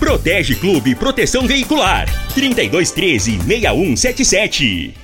[0.00, 2.08] Protege Clube Proteção Veicular.
[2.32, 5.03] 3213 6177.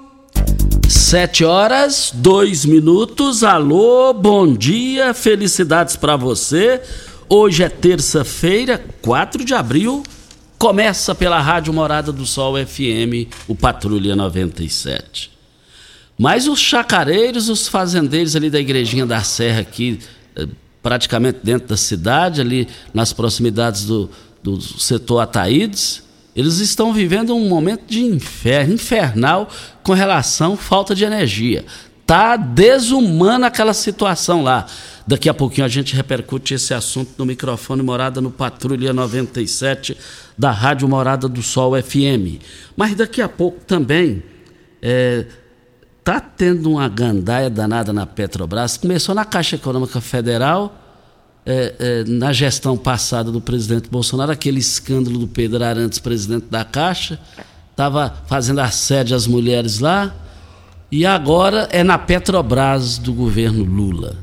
[0.91, 3.45] Sete horas, dois minutos.
[3.45, 6.81] Alô, bom dia, felicidades para você.
[7.29, 10.03] Hoje é terça-feira, 4 de abril.
[10.57, 15.31] Começa pela Rádio Morada do Sol FM, o Patrulha 97.
[16.19, 19.97] Mas os chacareiros, os fazendeiros ali da Igrejinha da Serra, aqui,
[20.35, 20.45] eh,
[20.83, 24.09] praticamente dentro da cidade, ali nas proximidades do,
[24.43, 26.03] do setor Ataídes,
[26.35, 29.49] eles estão vivendo um momento de inferno, infernal
[29.83, 31.65] com relação à falta de energia.
[32.05, 34.65] Tá desumana aquela situação lá.
[35.05, 39.97] Daqui a pouquinho a gente repercute esse assunto no microfone Morada no Patrulha 97
[40.37, 42.41] da Rádio Morada do Sol FM.
[42.75, 44.23] Mas daqui a pouco também
[44.81, 45.25] é,
[46.03, 48.77] tá tendo uma gandaia danada na Petrobras.
[48.77, 50.80] Começou na Caixa Econômica Federal
[51.45, 56.63] é, é, na gestão passada do presidente Bolsonaro, aquele escândalo do Pedro Arantes, presidente da
[56.63, 57.19] Caixa,
[57.71, 60.15] estava fazendo assédio às mulheres lá,
[60.91, 64.17] e agora é na Petrobras do governo Lula.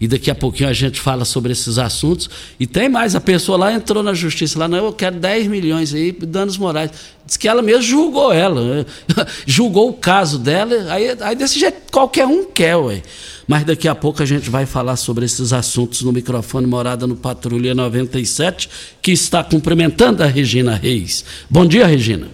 [0.00, 2.28] E daqui a pouquinho a gente fala sobre esses assuntos.
[2.58, 5.94] E tem mais, a pessoa lá entrou na justiça, lá, não, eu quero 10 milhões
[5.94, 6.90] aí, danos morais.
[7.24, 8.86] Diz que ela mesmo julgou ela, né?
[9.46, 13.02] julgou o caso dela, aí, aí desse jeito qualquer um quer, ué.
[13.46, 17.16] Mas daqui a pouco a gente vai falar sobre esses assuntos no microfone Morada no
[17.16, 18.68] Patrulha 97,
[19.02, 21.24] que está cumprimentando a Regina Reis.
[21.48, 22.28] Bom dia, Regina.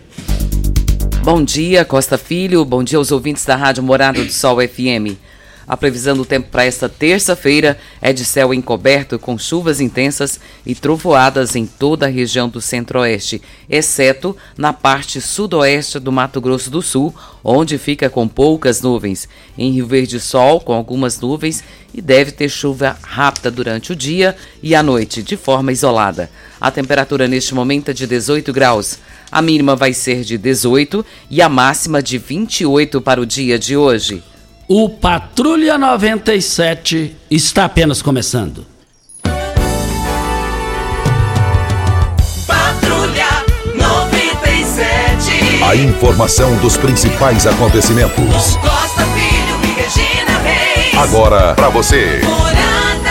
[1.23, 2.65] Bom dia, Costa Filho.
[2.65, 5.30] Bom dia aos ouvintes da Rádio Morada do Sol FM.
[5.71, 10.75] A previsão do tempo para esta terça-feira é de céu encoberto com chuvas intensas e
[10.75, 16.83] trovoadas em toda a região do centro-oeste, exceto na parte sudoeste do Mato Grosso do
[16.83, 17.15] Sul,
[17.45, 19.29] onde fica com poucas nuvens.
[19.57, 21.63] Em Rio Verde, sol com algumas nuvens
[21.95, 26.29] e deve ter chuva rápida durante o dia e à noite, de forma isolada.
[26.61, 28.99] A temperatura neste momento é de 18 graus.
[29.31, 33.77] A mínima vai ser de 18 e a máxima de 28 para o dia de
[33.77, 34.21] hoje.
[34.73, 38.65] O Patrulha 97 está apenas começando.
[42.47, 43.27] Patrulha
[43.75, 45.65] 97.
[45.65, 48.55] A informação dos principais acontecimentos.
[48.59, 50.97] Costa Filho e Regina Reis.
[50.97, 52.21] Agora para você.
[52.23, 53.11] Morada.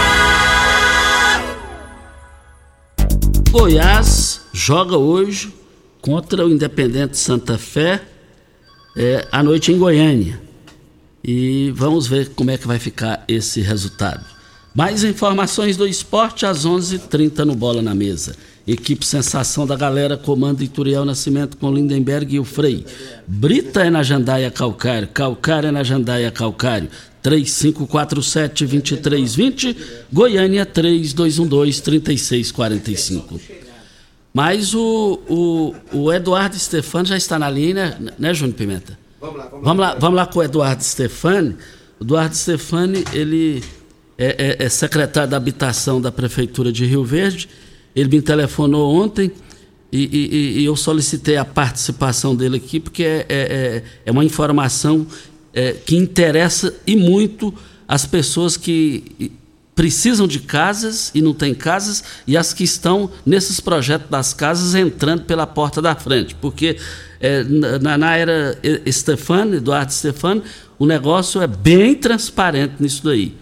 [3.52, 5.54] Goiás joga hoje
[6.02, 8.00] contra o Independente Santa Fé
[8.96, 10.48] é, à noite em Goiânia.
[11.24, 14.26] E vamos ver como é que vai ficar esse resultado.
[14.74, 18.36] Mais informações do esporte às 11:30 h 30 no Bola na Mesa.
[18.68, 22.86] Equipe Sensação da Galera comanda Ituriel Nascimento com Lindenberg e o Frei.
[23.28, 26.88] Brita é na Jandaia Calcário, Calcário é na Jandaia Calcário.
[27.24, 29.76] 3547-2320,
[30.14, 33.40] Goiânia 3212-3645.
[34.34, 38.98] Mas o, o, o Eduardo Stefano já está na linha, né, Júnior Pimenta?
[39.20, 41.56] Vamos lá, vamos, vamos lá, vamos lá com o Eduardo Stefani.
[42.00, 43.62] O Eduardo Stefani, ele
[44.18, 47.48] é, é, é, secretário da Habitação da Prefeitura de Rio Verde
[47.96, 49.32] Ele me telefonou ontem
[49.92, 54.24] e, e, e eu solicitei a participação dele aqui, porque é, é, é, é uma
[54.24, 55.06] informação
[55.54, 57.54] é, que interessa e muito
[57.88, 59.32] as pessoas que
[59.74, 64.76] precisam de casas e não têm casas, e as que estão nesses projetos das casas
[64.76, 66.36] entrando pela porta da frente.
[66.36, 66.78] Porque
[67.20, 68.58] é, na, na, era
[68.90, 70.44] Stefano, Eduardo Stefano,
[70.78, 73.36] o negócio é bem transparente nisso daí.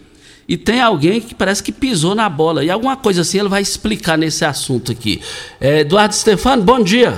[0.48, 2.64] E tem alguém que parece que pisou na bola.
[2.64, 5.22] E alguma coisa assim ele vai explicar nesse assunto aqui.
[5.60, 7.12] É, Eduardo Stefano, bom dia.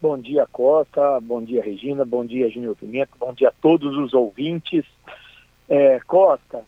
[0.00, 1.20] Bom dia, Costa.
[1.20, 2.04] Bom dia, Regina.
[2.04, 3.12] Bom dia, Júnior Pimenta.
[3.18, 4.84] Bom dia a todos os ouvintes.
[5.68, 6.62] É, Costa,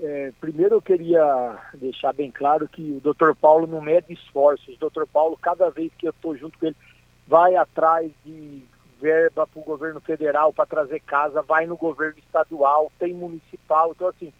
[0.00, 4.76] é, primeiro eu queria deixar bem claro que o doutor Paulo não mede esforços.
[4.76, 6.76] O doutor Paulo, cada vez que eu estou junto com ele,
[7.28, 8.64] vai atrás de
[9.00, 13.92] verba para o governo federal para trazer casa, vai no governo estadual, tem municipal.
[13.94, 14.32] Então, assim,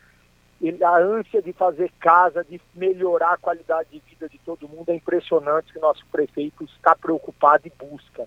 [0.61, 4.88] ele, a ânsia de fazer casa, de melhorar a qualidade de vida de todo mundo
[4.88, 8.26] é impressionante que nosso prefeito está preocupado e busca.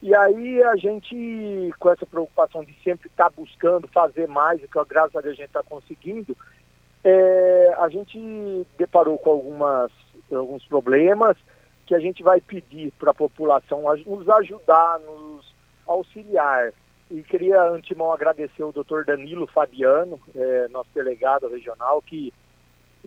[0.00, 4.68] E aí a gente, com essa preocupação de sempre estar tá buscando fazer mais, o
[4.68, 6.36] que graças a Deus a gente está conseguindo,
[7.04, 9.92] é, a gente deparou com algumas,
[10.32, 11.36] alguns problemas
[11.86, 15.54] que a gente vai pedir para a população nos ajudar, nos
[15.86, 16.72] auxiliar.
[17.10, 22.32] E queria, antemão, agradecer o doutor Danilo Fabiano, é, nosso delegado regional, que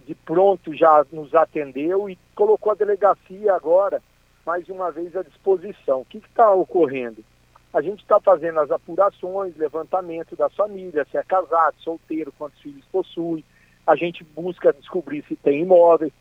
[0.05, 4.01] de pronto já nos atendeu e colocou a delegacia agora
[4.45, 6.01] mais uma vez à disposição.
[6.01, 7.23] O que está ocorrendo?
[7.73, 12.85] A gente está fazendo as apurações, levantamento das famílias, se é casado, solteiro, quantos filhos
[12.91, 13.43] possui.
[13.85, 16.13] A gente busca descobrir se tem imóveis.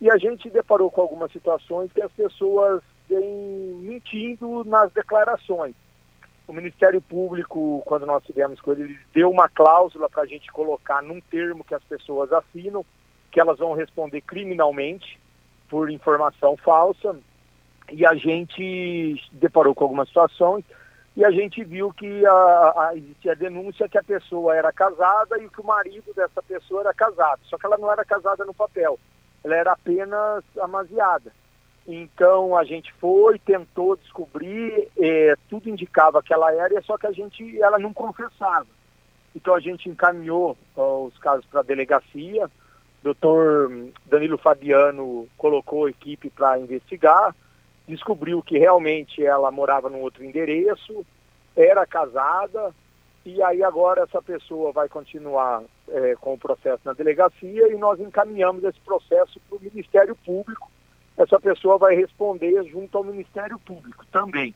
[0.00, 5.74] E a gente deparou com algumas situações que as pessoas vêm mentindo nas declarações.
[6.48, 10.50] O Ministério Público, quando nós tivemos com ele, ele deu uma cláusula para a gente
[10.50, 12.84] colocar num termo que as pessoas assinam,
[13.30, 15.20] que elas vão responder criminalmente
[15.68, 17.16] por informação falsa
[17.92, 20.64] e a gente deparou com algumas situações
[21.16, 25.38] e a gente viu que a, a, existia a denúncia que a pessoa era casada
[25.38, 27.40] e que o marido dessa pessoa era casado.
[27.44, 28.98] Só que ela não era casada no papel,
[29.42, 31.32] ela era apenas amaziada.
[31.86, 37.12] Então a gente foi, tentou descobrir, é, tudo indicava que ela era, só que a
[37.12, 38.66] gente, ela não confessava.
[39.34, 42.50] Então a gente encaminhou ó, os casos para a delegacia,
[43.02, 43.70] doutor
[44.06, 47.34] Danilo Fabiano colocou a equipe para investigar,
[47.88, 51.04] descobriu que realmente ela morava num outro endereço,
[51.56, 52.74] era casada,
[53.24, 58.00] e aí agora essa pessoa vai continuar é, com o processo na delegacia e nós
[58.00, 60.70] encaminhamos esse processo para o Ministério Público.
[61.16, 64.54] Essa pessoa vai responder junto ao Ministério Público também.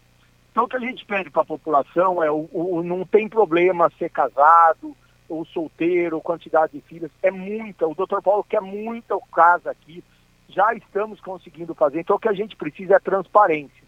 [0.50, 3.92] Então o que a gente pede para a população é o, o, não tem problema
[3.98, 4.96] ser casado,
[5.28, 7.86] ou solteiro, quantidade de filhos, é muita.
[7.86, 10.02] O doutor Paulo quer muita casa aqui
[10.48, 12.00] já estamos conseguindo fazer.
[12.00, 13.83] Então o que a gente precisa é transparência.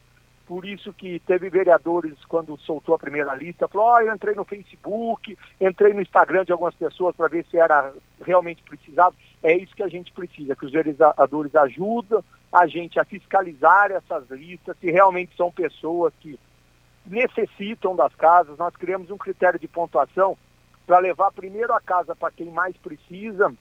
[0.46, 4.44] Por isso que teve vereadores, quando soltou a primeira lista, falou, oh, eu entrei no
[4.44, 7.92] Facebook, entrei no Instagram de algumas pessoas para ver se era
[8.24, 9.16] realmente precisado.
[9.42, 12.22] É isso que a gente precisa, que os vereadores ajudem
[12.52, 16.38] a gente a fiscalizar essas listas, se realmente são pessoas que
[17.04, 18.56] necessitam das casas.
[18.56, 20.38] Nós criamos um critério de pontuação
[20.86, 23.52] para levar primeiro a casa para quem mais precisa,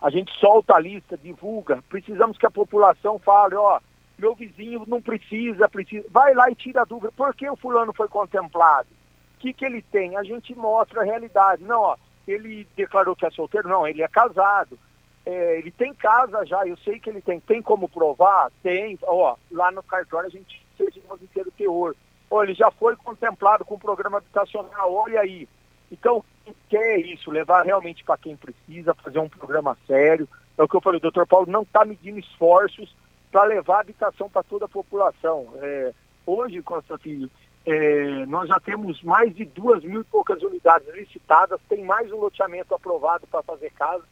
[0.00, 1.82] a gente solta a lista, divulga.
[1.88, 3.80] Precisamos que a população fale, ó,
[4.18, 6.06] meu vizinho não precisa, precisa.
[6.10, 7.12] Vai lá e tira a dúvida.
[7.16, 8.88] Por que o fulano foi contemplado?
[9.36, 10.16] O que, que ele tem?
[10.16, 11.62] A gente mostra a realidade.
[11.62, 11.96] Não, ó,
[12.26, 13.68] ele declarou que é solteiro?
[13.68, 14.78] Não, ele é casado.
[15.24, 17.40] É, ele tem casa já, eu sei que ele tem.
[17.40, 18.50] Tem como provar?
[18.62, 18.98] Tem.
[19.02, 21.94] Ó, lá no cartório a gente certificamos inteiro teor.
[22.30, 25.48] Ó, ele já foi contemplado com o programa habitacional, olha aí.
[25.90, 26.24] Então,
[26.68, 30.28] quer isso, levar realmente para quem precisa, fazer um programa sério.
[30.58, 32.94] É o que eu falei, o doutor Paulo não está medindo esforços
[33.36, 35.52] para levar habitação para toda a população.
[35.56, 35.92] É,
[36.24, 37.30] hoje, Costa Filho,
[37.66, 42.16] é, nós já temos mais de duas mil e poucas unidades licitadas, tem mais um
[42.16, 44.02] loteamento aprovado para fazer casa.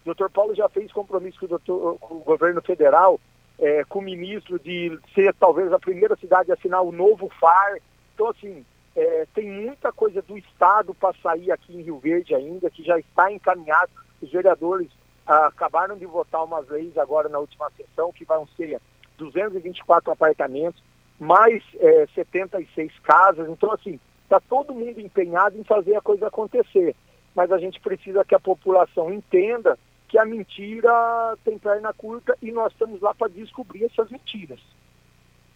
[0.00, 3.20] O doutor Paulo já fez compromisso com o, doutor, com o governo federal,
[3.58, 7.76] é, com o ministro, de ser talvez a primeira cidade a assinar o novo FAR.
[8.14, 8.64] Então, assim,
[8.96, 12.98] é, tem muita coisa do Estado para sair aqui em Rio Verde ainda, que já
[12.98, 13.92] está encaminhado.
[14.22, 14.88] Os vereadores
[15.30, 18.80] acabaram de votar umas leis agora na última sessão, que vão ser
[19.16, 20.82] 224 apartamentos,
[21.18, 23.48] mais é, 76 casas.
[23.48, 26.96] Então, assim, está todo mundo empenhado em fazer a coisa acontecer.
[27.34, 32.50] Mas a gente precisa que a população entenda que a mentira tem perna curta e
[32.50, 34.58] nós estamos lá para descobrir essas mentiras.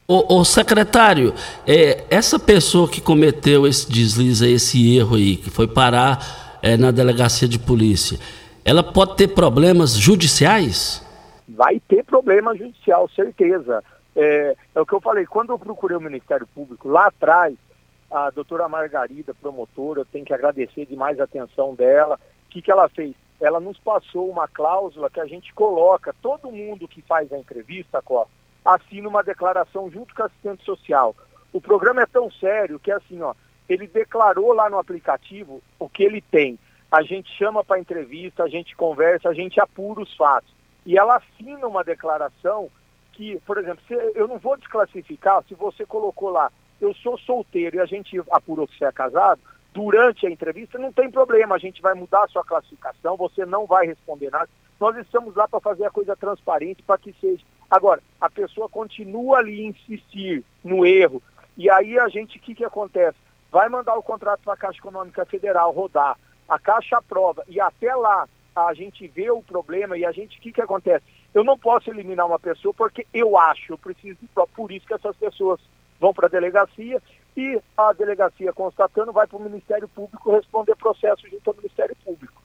[0.07, 1.33] O secretário,
[1.67, 6.91] é, essa pessoa que cometeu esse deslize, esse erro aí, que foi parar é, na
[6.91, 8.19] delegacia de polícia,
[8.65, 11.05] ela pode ter problemas judiciais?
[11.49, 13.83] vai ter problema judicial, certeza.
[14.17, 17.57] É, é o que eu falei, quando eu procurei o Ministério Público lá atrás,
[18.11, 22.19] a doutora Margarida, promotora, eu tenho que agradecer demais a atenção dela.
[22.47, 23.15] O que, que ela fez?
[23.41, 28.01] Ela nos passou uma cláusula que a gente coloca, todo mundo que faz a entrevista,
[28.01, 28.31] Costa,
[28.65, 31.15] assina uma declaração junto com a assistente social.
[31.53, 33.35] O programa é tão sério que assim, ó,
[33.69, 36.59] ele declarou lá no aplicativo o que ele tem.
[36.95, 40.49] A gente chama para entrevista, a gente conversa, a gente apura os fatos.
[40.87, 42.71] E ela assina uma declaração
[43.15, 47.75] que, por exemplo, se, eu não vou desclassificar se você colocou lá, eu sou solteiro
[47.75, 49.41] e a gente apurou que você é casado,
[49.73, 53.67] durante a entrevista não tem problema, a gente vai mudar a sua classificação, você não
[53.67, 54.49] vai responder nada.
[54.79, 57.43] Nós estamos lá para fazer a coisa transparente para que seja.
[57.69, 61.21] Agora, a pessoa continua ali insistir no erro.
[61.57, 63.19] E aí a gente, o que, que acontece?
[63.51, 66.17] Vai mandar o contrato para a Caixa Econômica Federal rodar.
[66.49, 67.45] A Caixa aprova.
[67.49, 71.05] E até lá a gente vê o problema e a gente, o que, que acontece?
[71.33, 74.49] Eu não posso eliminar uma pessoa porque eu acho, eu preciso de prova.
[74.55, 75.61] Por isso que essas pessoas
[76.01, 77.03] vão para a delegacia
[77.37, 82.43] e a delegacia constatando vai para o Ministério Público responder processo junto ao Ministério Público.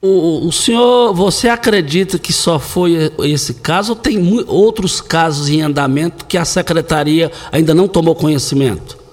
[0.00, 5.62] O, o, senhor, você acredita que só foi esse caso ou tem outros casos em
[5.62, 9.05] andamento que a secretaria ainda não tomou conhecimento?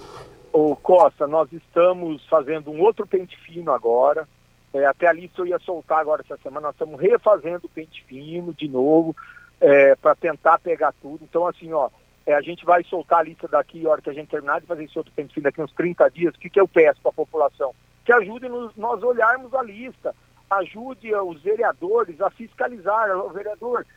[0.53, 4.29] O Costa, nós estamos fazendo um outro pente fino agora.
[4.71, 8.03] É, até a lista eu ia soltar agora essa semana, nós estamos refazendo o pente
[8.03, 9.15] fino de novo,
[9.59, 11.23] é, para tentar pegar tudo.
[11.23, 11.89] Então, assim, ó,
[12.23, 14.67] é, a gente vai soltar a lista daqui, a hora que a gente terminar de
[14.67, 16.35] fazer esse outro pente fino daqui uns 30 dias.
[16.35, 17.73] O que, que eu peço para a população?
[18.05, 20.15] Que ajude nos, nós olharmos a lista,
[20.51, 23.09] ajude os vereadores a fiscalizar.
[23.17, 23.87] O vereador,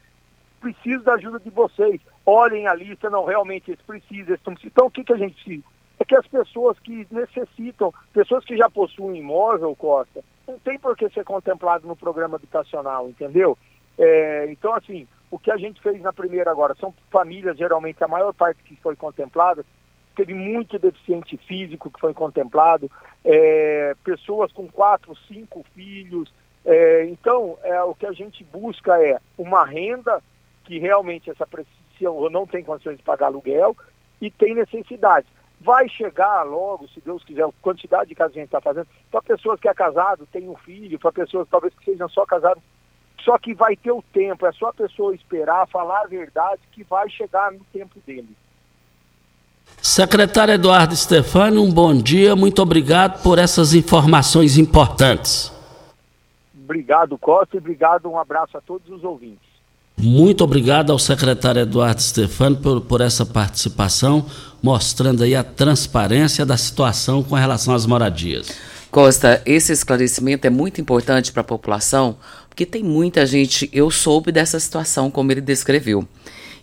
[0.59, 2.01] preciso da ajuda de vocês.
[2.25, 4.71] Olhem a lista, não, realmente eles precisam, eles precisam.
[4.73, 5.63] Então, o que, que a gente?
[5.99, 10.97] É que as pessoas que necessitam, pessoas que já possuem imóvel, Costa, não tem por
[10.97, 13.57] que ser contemplado no programa habitacional, entendeu?
[13.99, 18.09] É, então, assim, o que a gente fez na primeira agora, são famílias, geralmente, a
[18.09, 19.65] maior parte que foi contemplada,
[20.15, 22.91] teve muito deficiente físico que foi contemplado,
[23.25, 26.33] é, pessoas com quatro, cinco filhos.
[26.65, 30.23] É, então, é, o que a gente busca é uma renda
[30.65, 33.77] que realmente essa pessoa não tem condições de pagar aluguel
[34.21, 38.43] e tem necessidades vai chegar logo, se Deus quiser, a quantidade de casos que a
[38.43, 41.85] gente está fazendo, para pessoas que é casado, tem um filho, para pessoas talvez que
[41.85, 42.63] sejam só casados,
[43.21, 46.85] só que vai ter o tempo, é só a pessoa esperar, falar a verdade, que
[46.85, 48.37] vai chegar no tempo dele.
[49.83, 55.53] Secretário Eduardo Stefani, um bom dia, muito obrigado por essas informações importantes.
[56.55, 59.46] Obrigado, Costa, e obrigado, um abraço a todos os ouvintes.
[59.99, 64.27] Muito obrigado ao secretário Eduardo Stefano por, por essa participação,
[64.63, 68.49] mostrando aí a transparência da situação com relação às moradias.
[68.91, 72.17] Costa, esse esclarecimento é muito importante para a população,
[72.49, 76.07] porque tem muita gente, eu soube dessa situação como ele descreveu.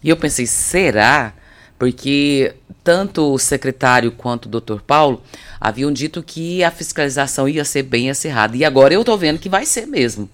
[0.03, 1.33] E eu pensei, será?
[1.77, 5.23] Porque tanto o secretário quanto o doutor Paulo
[5.59, 8.55] haviam dito que a fiscalização ia ser bem acirrada.
[8.55, 10.29] E agora eu estou vendo que vai ser mesmo.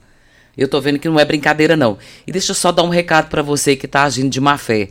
[0.60, 1.98] Eu tô vendo que não é brincadeira, não.
[2.28, 4.90] E deixa eu só dar um recado para você que tá agindo de má fé.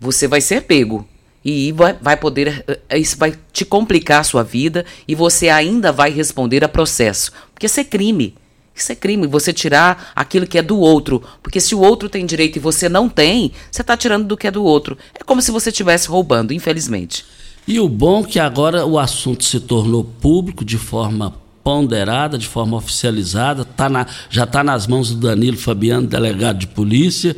[0.00, 1.06] Você vai ser pego.
[1.44, 2.64] E vai, vai poder.
[2.88, 7.32] Eh, isso vai te complicar a sua vida e você ainda vai responder a processo.
[7.52, 8.34] Porque isso é crime.
[8.74, 11.22] Isso é crime, você tirar aquilo que é do outro.
[11.42, 14.46] Porque se o outro tem direito e você não tem, você está tirando do que
[14.46, 14.96] é do outro.
[15.14, 17.26] É como se você estivesse roubando, infelizmente.
[17.68, 22.46] E o bom é que agora o assunto se tornou público de forma ponderada, de
[22.46, 27.36] forma oficializada, tá na, já está nas mãos do Danilo Fabiano, delegado de polícia.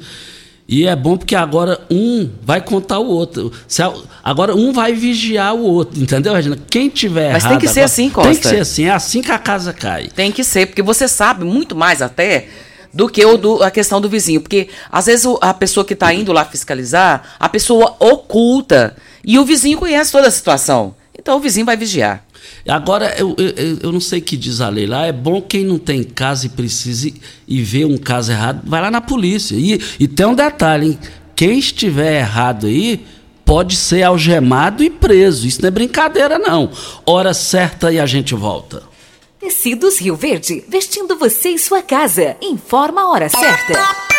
[0.68, 3.52] E é bom porque agora um vai contar o outro.
[4.22, 6.56] Agora um vai vigiar o outro, entendeu, Regina?
[6.70, 8.30] Quem tiver Mas errado, tem que ser agora, assim, Costa.
[8.30, 10.08] Tem que ser assim, é assim que a casa cai.
[10.14, 12.48] Tem que ser, porque você sabe muito mais até
[12.92, 14.40] do que o do, a questão do vizinho.
[14.40, 18.96] Porque às vezes a pessoa que está indo lá fiscalizar, a pessoa oculta.
[19.24, 20.94] E o vizinho conhece toda a situação.
[21.18, 22.24] Então o vizinho vai vigiar.
[22.66, 25.78] Agora, eu, eu, eu, não sei que diz a lei lá, é bom quem não
[25.78, 27.14] tem casa e precisa e,
[27.48, 29.54] e um caso errado, vai lá na polícia.
[29.56, 30.98] E, e tem um detalhe, hein?
[31.34, 33.04] Quem estiver errado aí
[33.44, 35.46] pode ser algemado e preso.
[35.46, 36.70] Isso não é brincadeira, não.
[37.04, 38.82] Hora certa e a gente volta.
[39.40, 42.36] Tecidos Rio Verde, vestindo você e sua casa.
[42.40, 44.11] Informa a hora certa.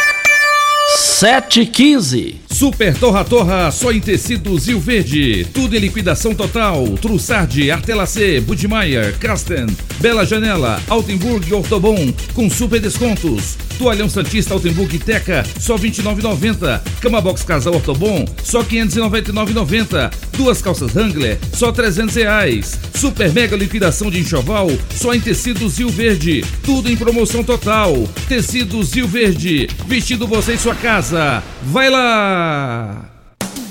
[1.13, 2.41] 715.
[2.49, 5.45] Super Torra Torra, só em tecidos Rio Verde.
[5.53, 6.85] Tudo em liquidação total.
[6.99, 9.67] Trussardi, Artelacê, Budmeier, Casten,
[9.99, 13.57] Bela Janela, Altenburg e Ortobon, com super descontos.
[13.77, 16.81] Toalhão Santista Altenburg Teca, só 29,90.
[17.01, 20.11] Cama Box Casal Ortobon, só 599,90.
[20.37, 22.79] Duas calças Wrangler, só 300 reais.
[22.93, 26.43] Super mega liquidação de enxoval, só em tecidos Rio Verde.
[26.63, 28.07] Tudo em promoção total.
[28.27, 31.43] Tecidos Rio Verde, vestindo você em sua casa.
[31.63, 33.05] Vai lá!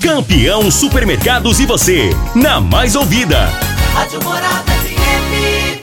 [0.01, 3.45] Campeão Supermercados e você, na mais ouvida.
[3.93, 5.82] Rádio Morada FM.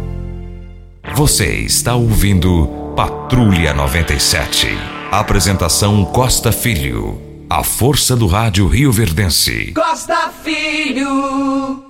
[1.03, 4.67] Você está ouvindo Patrulha 97.
[5.11, 7.19] Apresentação Costa Filho.
[7.49, 9.73] A força do rádio Rio Verdense.
[9.73, 11.83] Costa Filho.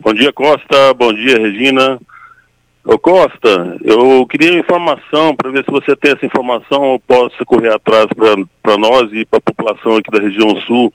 [0.02, 0.94] Bom dia, Costa.
[0.94, 1.98] Bom dia, Regina.
[2.84, 7.72] Ô Costa, eu queria informação para ver se você tem essa informação, eu posso correr
[7.74, 8.08] atrás
[8.64, 10.92] para nós e para a população aqui da região sul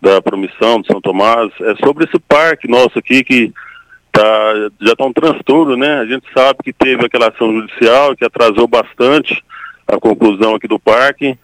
[0.00, 3.52] da Promissão de São Tomás, é sobre esse parque nosso aqui que
[4.12, 6.00] tá, já está um transtorno, né?
[6.00, 9.42] A gente sabe que teve aquela ação judicial que atrasou bastante
[9.86, 11.36] a conclusão aqui do parque.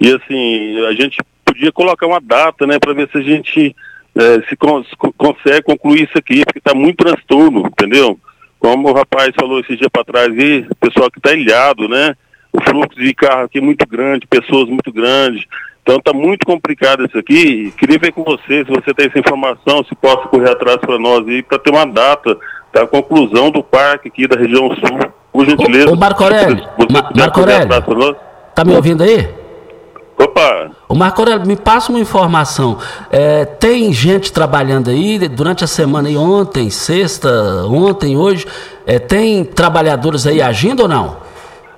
[0.00, 3.74] E assim, a gente podia colocar uma data, né, para ver se a gente
[4.14, 4.84] é, se con
[5.16, 8.18] consegue concluir isso aqui, porque está muito transtorno, entendeu?
[8.58, 12.16] Como o rapaz falou esse dia para trás aí, o pessoal que está ilhado, né?
[12.52, 15.44] O fluxo de carro aqui é muito grande, pessoas muito grandes.
[15.88, 17.72] Então está muito complicado isso aqui.
[17.78, 21.26] Queria ver com você, se você tem essa informação, se possa correr atrás para nós
[21.26, 22.36] aí, para ter uma data
[22.70, 25.10] da conclusão do parque aqui da região sul.
[25.32, 25.90] Por gentileza.
[25.90, 28.16] Ô, Marco Aurélio, Ma Marco Aurélio,
[28.54, 29.30] tá me ouvindo aí?
[30.18, 30.72] Opa!
[30.86, 32.76] O Marco Aurélio, me passa uma informação.
[33.10, 37.30] É, tem gente trabalhando aí durante a semana aí, ontem, sexta,
[37.66, 38.46] ontem, hoje,
[38.86, 41.16] é, tem trabalhadores aí agindo ou não?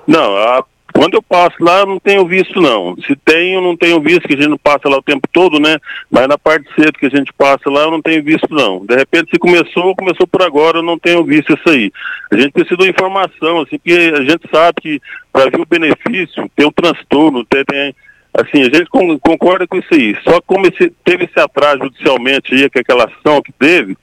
[0.05, 2.95] Não, a, quando eu passo lá, não tenho visto não.
[3.07, 5.77] Se tenho, não tenho visto, que a gente não passa lá o tempo todo, né?
[6.09, 8.85] Mas na parte cedo que a gente passa lá, eu não tenho visto não.
[8.85, 11.91] De repente, se começou, começou por agora, eu não tenho visto isso aí.
[12.31, 15.01] A gente precisa de informação, assim, porque a gente sabe que
[15.31, 17.95] para ver o benefício, tem o transtorno, tem, tem
[18.33, 20.15] Assim, a gente concorda com isso aí.
[20.23, 23.97] Só como esse, teve esse atraso judicialmente aí, que aquela ação que teve,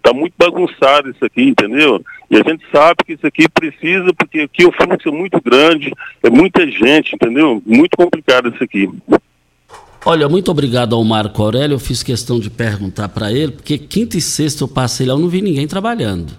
[0.00, 2.02] está muito bagunçado isso aqui, entendeu?
[2.30, 5.92] E a gente sabe que isso aqui precisa, porque aqui o fluxo é muito grande,
[6.22, 7.62] é muita gente, entendeu?
[7.64, 8.88] Muito complicado isso aqui.
[10.04, 11.74] Olha, muito obrigado ao Marco Aurélio.
[11.74, 15.18] Eu fiz questão de perguntar para ele, porque quinta e sexta eu passei lá, eu
[15.18, 16.32] não vi ninguém trabalhando.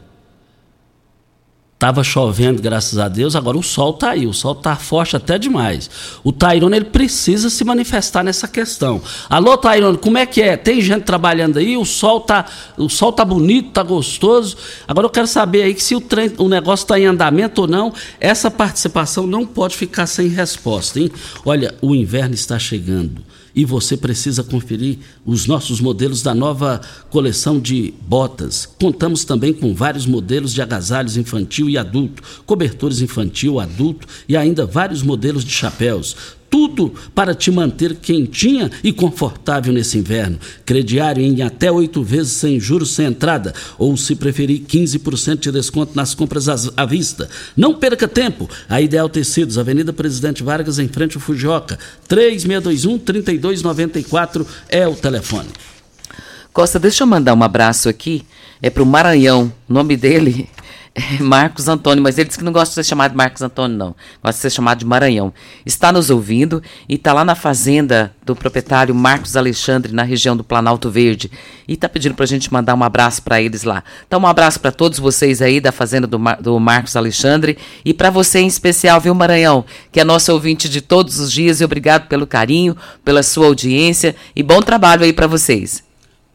[1.82, 5.40] Tava chovendo, graças a Deus, agora o sol tá aí, o sol tá forte até
[5.40, 5.90] demais.
[6.24, 9.02] O Tairone, ele precisa se manifestar nessa questão.
[9.28, 10.56] Alô, Tairone, como é que é?
[10.56, 12.46] Tem gente trabalhando aí, o sol tá,
[12.78, 14.56] o sol tá bonito, tá gostoso.
[14.88, 17.68] Agora eu quero saber aí que se o, trem, o negócio está em andamento ou
[17.68, 21.12] não, essa participação não pode ficar sem resposta, hein?
[21.44, 23.24] Olha, o inverno está chegando
[23.56, 28.68] e você precisa conferir os nossos modelos da nova coleção de botas.
[28.80, 34.66] Contamos também com vários modelos de agasalhos infantil e adulto, cobertores infantil, adulto e ainda
[34.66, 40.38] vários modelos de chapéus tudo para te manter quentinha e confortável nesse inverno.
[40.66, 45.96] Crediário em até oito vezes sem juros sem entrada, ou se preferir, 15% de desconto
[45.96, 47.30] nas compras à vista.
[47.56, 48.50] Não perca tempo.
[48.68, 51.80] A Ideal Tecidos, Avenida Presidente Vargas, em frente ao Fujioka.
[52.10, 55.48] 3621-3294 é o telefone.
[56.52, 58.26] Costa, deixa eu mandar um abraço aqui.
[58.62, 59.54] É para o Maranhão.
[59.70, 60.50] O nome dele
[61.20, 63.96] Marcos Antônio, mas ele disse que não gosta de ser chamado de Marcos Antônio, não.
[64.22, 65.34] Gosta de ser chamado de Maranhão.
[65.66, 70.44] Está nos ouvindo e está lá na fazenda do proprietário Marcos Alexandre, na região do
[70.44, 71.32] Planalto Verde.
[71.68, 73.84] E está pedindo para a gente mandar um abraço para eles lá.
[74.06, 77.94] Então, um abraço para todos vocês aí da fazenda do, Mar do Marcos Alexandre e
[77.94, 81.62] para você em especial, viu, Maranhão, que é nosso ouvinte de todos os dias.
[81.62, 82.76] E obrigado pelo carinho,
[83.06, 85.91] pela sua audiência e bom trabalho aí para vocês.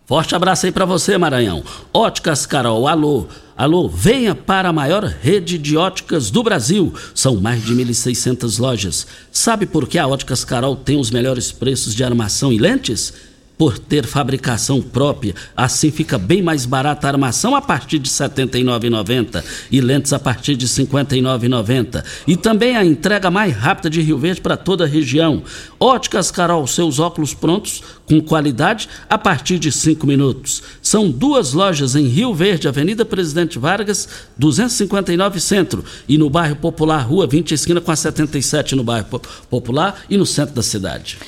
[0.07, 1.65] Forte abraço aí para você, Maranhão.
[1.93, 3.27] Óticas Carol, alô.
[3.57, 6.95] Alô, venha para a maior rede de óticas do Brasil.
[7.13, 9.05] São mais de 1.600 lojas.
[9.33, 13.13] Sabe por que a Óticas Carol tem os melhores preços de armação e lentes?
[13.59, 15.35] Por ter fabricação própria.
[15.57, 20.19] Assim fica bem mais barata a armação a partir de R$ 79,90 e lentes a
[20.19, 22.05] partir de R$ 59,90.
[22.27, 25.43] E também a entrega mais rápida de Rio Verde para toda a região.
[25.81, 30.63] Óticas Carol, seus óculos prontos com qualidade a partir de 5 minutos.
[30.83, 37.01] São duas lojas em Rio Verde, Avenida Presidente Vargas, 259 Centro, e no bairro Popular,
[37.01, 39.07] Rua 20, esquina com a 77 no bairro
[39.51, 41.19] Popular e no centro da cidade.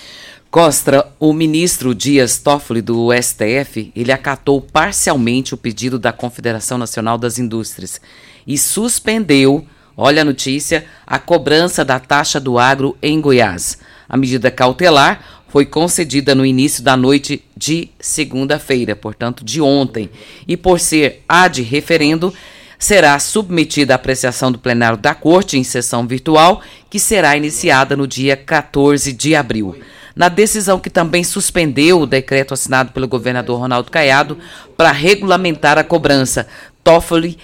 [0.50, 7.18] Costa, o ministro Dias Toffoli do STF, ele acatou parcialmente o pedido da Confederação Nacional
[7.18, 8.00] das Indústrias
[8.46, 13.76] e suspendeu, olha a notícia, a cobrança da taxa do agro em Goiás.
[14.08, 20.08] A medida cautelar foi concedida no início da noite de segunda-feira, portanto de ontem,
[20.46, 22.32] e por ser ad referendo,
[22.78, 28.06] será submetida à apreciação do plenário da Corte em sessão virtual, que será iniciada no
[28.06, 29.76] dia 14 de abril
[30.18, 34.36] na decisão que também suspendeu o decreto assinado pelo governador Ronaldo Caiado
[34.76, 36.48] para regulamentar a cobrança.
[36.82, 37.38] Toffoli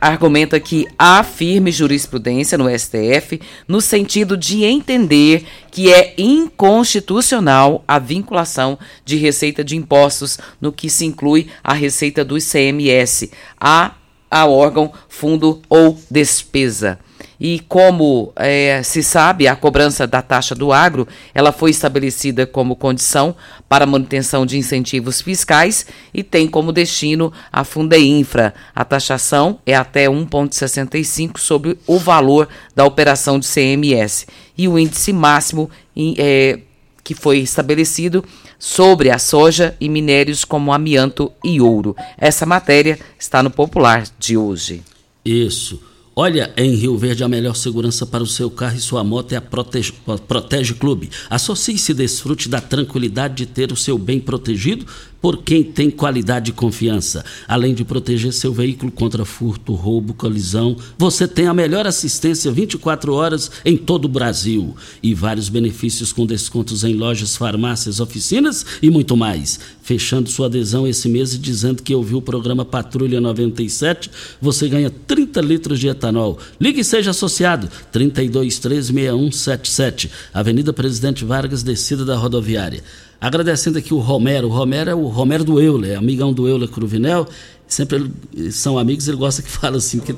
[0.00, 8.00] argumenta que há firme jurisprudência no STF no sentido de entender que é inconstitucional a
[8.00, 13.92] vinculação de receita de impostos no que se inclui a receita do ICMS a,
[14.28, 16.98] a órgão, fundo ou despesa.
[17.40, 22.74] E como é, se sabe, a cobrança da taxa do agro ela foi estabelecida como
[22.74, 23.34] condição
[23.68, 28.54] para manutenção de incentivos fiscais e tem como destino a Fundeinfra.
[28.74, 34.26] A taxação é até 1,65 sobre o valor da operação de CMS.
[34.56, 35.70] E o índice máximo
[36.16, 36.58] é,
[37.04, 38.24] que foi estabelecido
[38.58, 41.94] sobre a soja e minérios como amianto e ouro.
[42.18, 44.82] Essa matéria está no Popular de hoje.
[45.24, 45.80] Isso.
[46.20, 49.36] Olha, em Rio Verde, a melhor segurança para o seu carro e sua moto é
[49.36, 49.94] a Protege,
[50.26, 51.10] Protege Clube.
[51.30, 54.84] Associe-se e desfrute da tranquilidade de ter o seu bem protegido
[55.20, 57.24] por quem tem qualidade e confiança.
[57.46, 63.12] Além de proteger seu veículo contra furto, roubo, colisão, você tem a melhor assistência 24
[63.12, 68.90] horas em todo o Brasil e vários benefícios com descontos em lojas, farmácias, oficinas e
[68.90, 69.58] muito mais.
[69.82, 74.90] Fechando sua adesão esse mês e dizendo que ouviu o programa Patrulha 97, você ganha
[74.90, 76.38] 30 litros de etanol.
[76.60, 82.82] Ligue e seja associado 323177, Avenida Presidente Vargas, descida da rodoviária.
[83.20, 84.48] Agradecendo aqui o Romero.
[84.48, 87.26] O Romero é o Romero do Euler, amigão do Euler Cruvinel.
[87.66, 88.10] Sempre
[88.50, 90.00] são amigos, ele gosta que fala assim.
[90.00, 90.14] Que...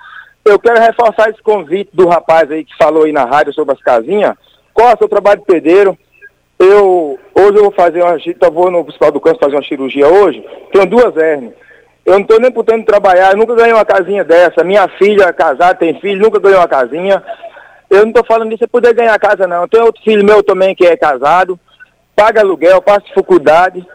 [0.45, 3.81] Eu quero reforçar esse convite do rapaz aí que falou aí na rádio sobre as
[3.81, 4.35] casinhas.
[4.73, 5.97] Costa, eu trabalho de pedreiro
[6.57, 10.07] eu, hoje eu vou fazer uma, eu vou no Hospital do Câncer fazer uma cirurgia
[10.07, 11.53] hoje, tenho duas hernias.
[12.05, 14.63] Eu não estou nem podendo trabalhar, nunca ganhei uma casinha dessa.
[14.63, 17.23] Minha filha casada, tem filho, nunca ganhou uma casinha.
[17.89, 19.67] Eu não estou falando disso, é poder ganhar casa não.
[19.67, 21.59] Tem outro filho meu também que é casado,
[22.15, 23.85] paga aluguel, passa dificuldade.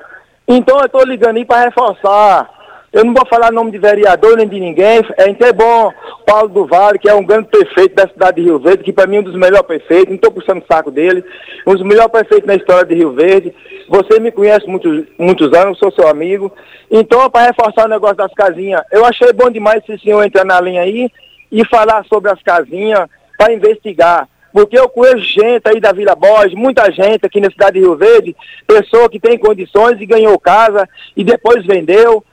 [0.49, 2.51] Então eu estou ligando aí para reforçar
[2.93, 5.01] eu não vou falar nome de vereador nem de ninguém.
[5.17, 5.93] É até bom
[6.27, 9.07] Paulo do Vale, que é um grande prefeito da cidade de Rio Verde, que para
[9.07, 11.25] mim é um dos melhores prefeitos, não estou puxando o saco dele,
[11.67, 13.55] um dos melhores prefeitos na história de Rio Verde.
[13.89, 16.53] Você me conhece muitos, muitos anos, sou seu amigo.
[16.91, 20.61] Então, para reforçar o negócio das casinhas, eu achei bom demais esse senhor entrar na
[20.61, 21.09] linha aí
[21.51, 24.29] e falar sobre as casinhas para investigar.
[24.53, 27.95] Porque eu conheço gente aí da Vila Borges, muita gente aqui na cidade de Rio
[27.95, 32.25] Verde, pessoa que tem condições e ganhou casa e depois vendeu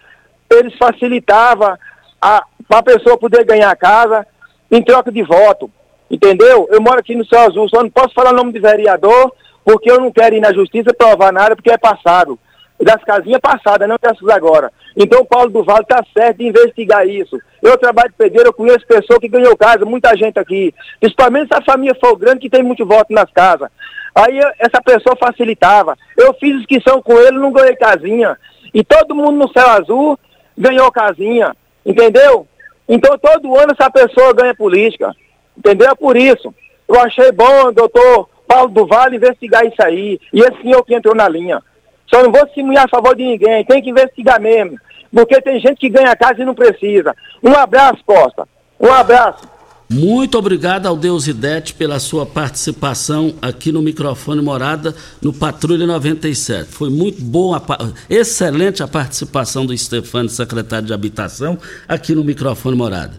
[0.50, 1.78] eles facilitavam
[2.20, 4.26] para a pessoa poder ganhar casa
[4.72, 5.72] em troca de voto.
[6.10, 6.68] Entendeu?
[6.72, 9.34] Eu moro aqui no Céu Azul, só não posso falar o nome de vereador,
[9.64, 12.40] porque eu não quero ir na justiça provar nada, porque é passado.
[12.80, 14.72] Das casinhas passadas, não dessas agora.
[14.96, 17.38] Então o Paulo do Vale está certo de investigar isso.
[17.62, 20.74] Eu trabalho de pedreiro, eu conheço pessoa que ganhou casa, muita gente aqui.
[21.00, 23.70] Principalmente se a família for grande, que tem muito voto nas casas.
[24.14, 25.98] Aí essa pessoa facilitava.
[26.16, 28.38] Eu fiz inscrição com ele, não ganhei casinha.
[28.74, 30.20] E todo mundo no Céu Azul
[30.58, 32.48] ganhou casinha, entendeu?
[32.88, 35.13] Então todo ano essa pessoa ganha política,
[35.58, 35.89] entendeu?
[35.89, 36.54] É por isso.
[36.88, 40.20] Eu achei bom, doutor Paulo do Vale, investigar isso aí.
[40.32, 41.62] E esse senhor que entrou na linha.
[42.08, 44.80] Só não vou simular a favor de ninguém, tem que investigar mesmo.
[45.13, 47.15] Porque tem gente que ganha casa e não precisa.
[47.43, 48.48] Um abraço, Costa.
[48.80, 49.57] Um abraço.
[49.89, 56.69] Muito obrigado ao Deus Idete pela sua participação aqui no microfone Morada no Patrulha 97.
[56.69, 57.63] Foi muito boa,
[58.10, 63.13] excelente a participação do Stefano, secretário de Habitação, aqui no microfone Morada.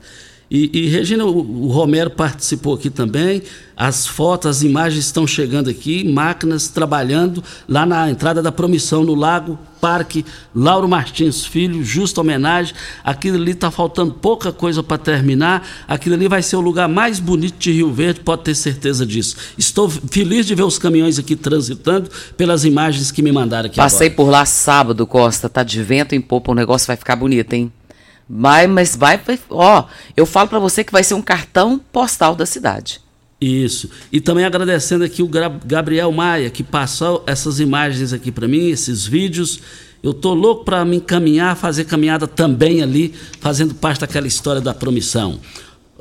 [0.50, 3.42] E, e Regina, o, o, Romero participou aqui também.
[3.76, 9.14] As fotos, as imagens estão chegando aqui, máquinas trabalhando lá na entrada da Promissão, no
[9.14, 12.74] Lago Parque Lauro Martins Filho, justa homenagem.
[13.04, 15.66] Aquilo ali está faltando pouca coisa para terminar.
[15.86, 19.36] Aquilo ali vai ser o lugar mais bonito de Rio Verde, pode ter certeza disso.
[19.56, 23.76] Estou feliz de ver os caminhões aqui transitando pelas imagens que me mandaram aqui.
[23.76, 24.16] Passei agora.
[24.16, 25.48] por lá sábado, Costa.
[25.48, 27.70] Tá de vento em popa, o negócio vai ficar bonito, hein?
[28.28, 29.84] Vai, mas vai, ó,
[30.16, 33.00] eu falo para você que vai ser um cartão postal da cidade.
[33.40, 33.88] Isso.
[34.12, 35.30] E também agradecendo aqui o
[35.64, 39.60] Gabriel Maia, que passou essas imagens aqui para mim, esses vídeos.
[40.02, 44.74] Eu tô louco para me encaminhar, fazer caminhada também ali, fazendo parte daquela história da
[44.74, 45.40] promissão.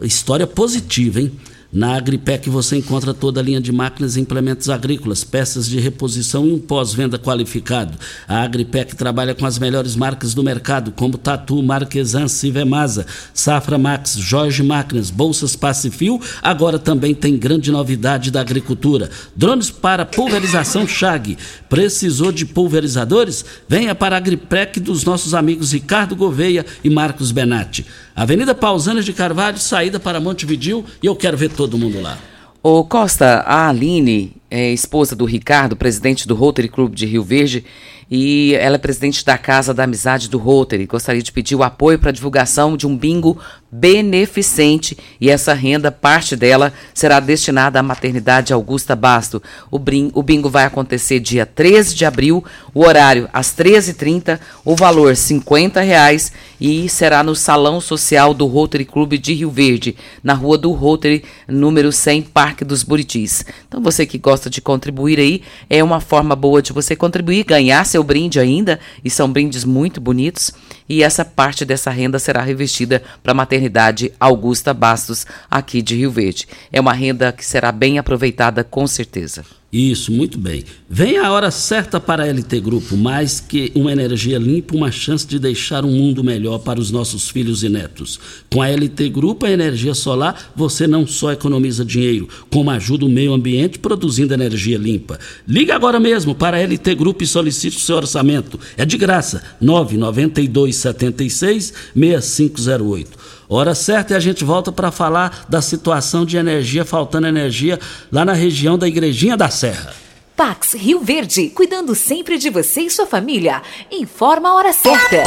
[0.01, 1.31] História positiva, hein?
[1.77, 6.47] Na Agripec você encontra toda a linha de máquinas e implementos agrícolas, peças de reposição
[6.47, 7.95] e um pós-venda qualificado.
[8.27, 14.15] A Agripec trabalha com as melhores marcas do mercado, como Tatu, Marquesan, Civemasa, Safra Max,
[14.17, 16.19] Jorge Máquinas, Bolsas Pacifil.
[16.41, 21.37] Agora também tem grande novidade da agricultura: drones para pulverização Chag.
[21.69, 23.45] Precisou de pulverizadores?
[23.69, 27.85] Venha para a Agripec dos nossos amigos Ricardo Gouveia e Marcos Benatti.
[28.17, 32.17] Avenida Pausanes de Carvalho, saída para Montevidil, e eu quero ver todo mundo lá.
[32.63, 37.65] Ô Costa, a Aline é esposa do Ricardo, presidente do Rotary Club de Rio Verde,
[38.09, 40.85] e ela é presidente da Casa da Amizade do Rotary.
[40.85, 43.37] Gostaria de pedir o apoio para a divulgação de um bingo
[43.69, 49.43] beneficente e essa renda, parte dela, será destinada à maternidade Augusta Basto.
[49.69, 49.77] O,
[50.13, 55.81] o bingo vai acontecer dia 13 de abril, o horário às 13h30, o valor 50
[55.81, 56.31] reais
[56.61, 61.23] e será no Salão Social do Rotary Clube de Rio Verde, na Rua do Rotary,
[61.47, 63.45] número 100, Parque dos Buritis.
[63.67, 67.83] Então você que gosta de contribuir aí, é uma forma boa de você contribuir, ganhar
[67.85, 70.51] seu brinde ainda, e são brindes muito bonitos,
[70.89, 76.11] e essa parte dessa renda será revestida para a maternidade Augusta Bastos, aqui de Rio
[76.11, 76.47] Verde.
[76.71, 79.43] É uma renda que será bem aproveitada com certeza.
[79.71, 80.63] Isso, muito bem.
[80.89, 85.27] Vem a hora certa para a LT Grupo, mais que uma energia limpa, uma chance
[85.27, 88.17] de deixar um mundo melhor para os nossos filhos e netos.
[88.49, 93.09] Com a LT Grupo, a energia solar, você não só economiza dinheiro, como ajuda o
[93.09, 95.19] meio ambiente produzindo energia limpa.
[95.45, 98.57] Liga agora mesmo para a LT Grupo e solicite o seu orçamento.
[98.77, 103.17] É de graça, 992 76 6508.
[103.49, 107.79] Hora certa e a gente volta para falar da situação de energia, faltando energia
[108.11, 109.93] lá na região da Igrejinha da Serra.
[110.35, 113.61] Pax Rio Verde, cuidando sempre de você e sua família.
[113.91, 115.23] Informa a hora certa.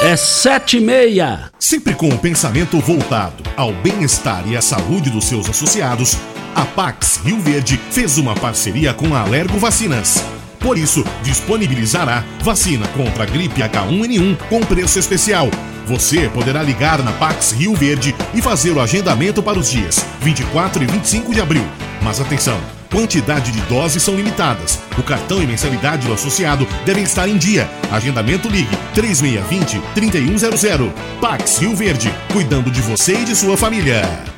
[0.00, 1.50] É sete e meia.
[1.58, 6.16] Sempre com o pensamento voltado ao bem-estar e à saúde dos seus associados,
[6.54, 10.24] a Pax Rio Verde fez uma parceria com a Alergo Vacinas.
[10.60, 15.48] Por isso, disponibilizará vacina contra a gripe H1N1 com preço especial
[15.88, 20.82] você poderá ligar na Pax Rio Verde e fazer o agendamento para os dias 24
[20.82, 21.64] e 25 de abril.
[22.02, 22.60] Mas atenção!
[22.90, 24.78] Quantidade de doses são limitadas.
[24.98, 27.68] O cartão e mensalidade do associado devem estar em dia.
[27.90, 30.90] Agendamento ligue 3620-3100.
[31.20, 34.37] Pax Rio Verde, cuidando de você e de sua família.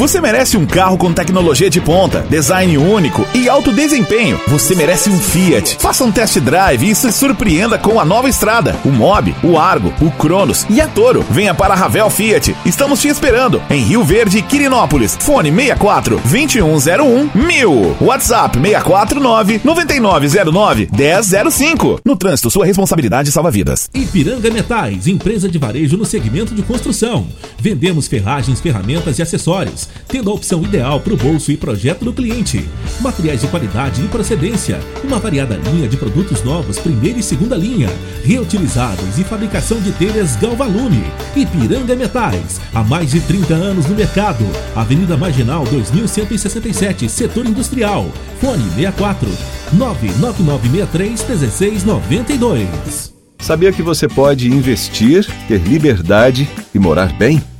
[0.00, 4.40] Você merece um carro com tecnologia de ponta, design único e alto desempenho.
[4.48, 5.76] Você merece um Fiat.
[5.78, 9.92] Faça um test drive e se surpreenda com a nova estrada, o Mob, o Argo,
[10.00, 11.22] o Cronos e a Toro.
[11.28, 12.56] Venha para a Ravel Fiat.
[12.64, 15.18] Estamos te esperando em Rio Verde, Quirinópolis.
[15.20, 17.96] Fone 64 2101 1000.
[18.00, 22.00] WhatsApp 649 9909 1005.
[22.02, 23.90] No trânsito, sua responsabilidade salva vidas.
[23.92, 27.26] Ipiranga Metais, empresa de varejo no segmento de construção.
[27.58, 32.12] Vendemos ferragens, ferramentas e acessórios tendo a opção ideal para o bolso e projeto do
[32.12, 32.68] cliente.
[33.00, 37.88] Materiais de qualidade e procedência, uma variada linha de produtos novos, primeira e segunda linha,
[38.24, 41.04] reutilizáveis e fabricação de telhas Galvalume.
[41.36, 44.44] Ipiranga Metais, há mais de 30 anos no mercado.
[44.74, 48.10] Avenida Marginal 2167, Setor Industrial.
[48.40, 49.28] Fone 64
[49.72, 53.10] 99963 1692.
[53.40, 57.42] Sabia que você pode investir, ter liberdade e morar bem?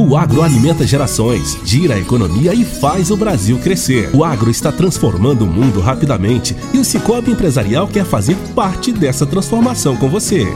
[0.00, 4.08] O agro alimenta gerações, gira a economia e faz o Brasil crescer.
[4.14, 9.26] O agro está transformando o mundo rapidamente e o Cicobi Empresarial quer fazer parte dessa
[9.26, 10.46] transformação com você.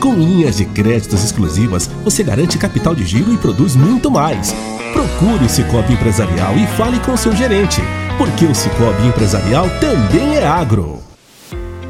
[0.00, 4.54] Com linhas de créditos exclusivas, você garante capital de giro e produz muito mais.
[4.92, 7.80] Procure o Cicobi Empresarial e fale com seu gerente,
[8.18, 11.09] porque o Cicobi Empresarial também é agro.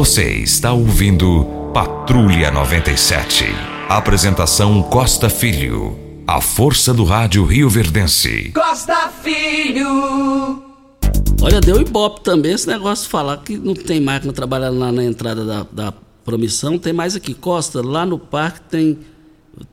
[0.00, 1.44] Você está ouvindo
[1.74, 3.44] Patrulha 97.
[3.86, 5.94] Apresentação Costa Filho.
[6.26, 8.50] A força do rádio Rio Verdense.
[8.54, 10.62] Costa Filho.
[11.42, 15.04] Olha, deu ibope também esse negócio de falar que não tem máquina trabalhando lá na
[15.04, 15.92] entrada da, da
[16.24, 16.78] promissão.
[16.78, 17.34] Tem mais aqui.
[17.34, 19.00] Costa, lá no parque tem,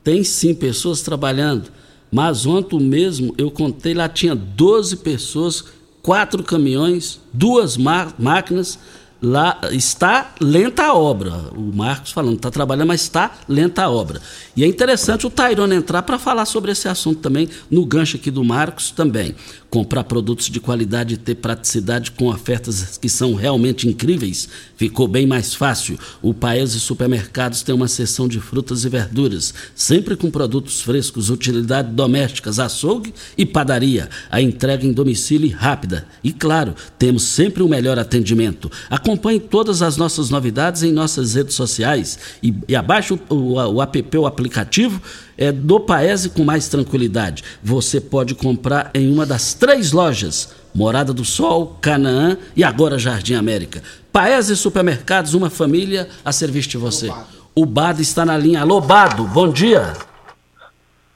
[0.04, 1.70] tem sim pessoas trabalhando.
[2.12, 5.64] Mas ontem mesmo eu contei, lá tinha 12 pessoas,
[6.02, 8.78] quatro caminhões, duas máquinas
[9.20, 11.32] lá está lenta a obra.
[11.56, 14.20] O Marcos falando, está trabalhando, mas está lenta a obra.
[14.56, 18.30] E é interessante o Tairone entrar para falar sobre esse assunto também, no gancho aqui
[18.30, 19.34] do Marcos também.
[19.70, 25.26] Comprar produtos de qualidade e ter praticidade com ofertas que são realmente incríveis ficou bem
[25.26, 25.98] mais fácil.
[26.22, 31.28] O Paes e Supermercados tem uma seção de frutas e verduras, sempre com produtos frescos,
[31.28, 34.08] utilidades domésticas, açougue e padaria.
[34.30, 36.06] A entrega em domicílio rápida.
[36.24, 38.70] E claro, temos sempre o melhor atendimento.
[39.08, 43.80] Acompanhe todas as nossas novidades em nossas redes sociais e, e abaixe o, o, o
[43.82, 45.00] app, o aplicativo
[45.38, 47.42] é, do Paese com mais tranquilidade.
[47.62, 53.32] Você pode comprar em uma das três lojas: Morada do Sol, Canaã e agora Jardim
[53.32, 53.82] América.
[54.12, 57.10] Paese Supermercados, uma família a serviço de você.
[57.54, 58.60] O Bado está na linha.
[58.60, 59.94] Alô, Bado, bom dia.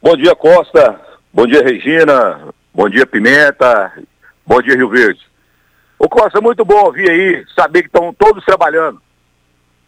[0.03, 0.99] Bom dia, Costa.
[1.31, 2.41] Bom dia, Regina.
[2.73, 3.93] Bom dia, Pimenta.
[4.47, 5.21] Bom dia, Rio Verde.
[6.05, 9.01] Ô Costa, muito bom ouvir aí, saber que estão todos trabalhando.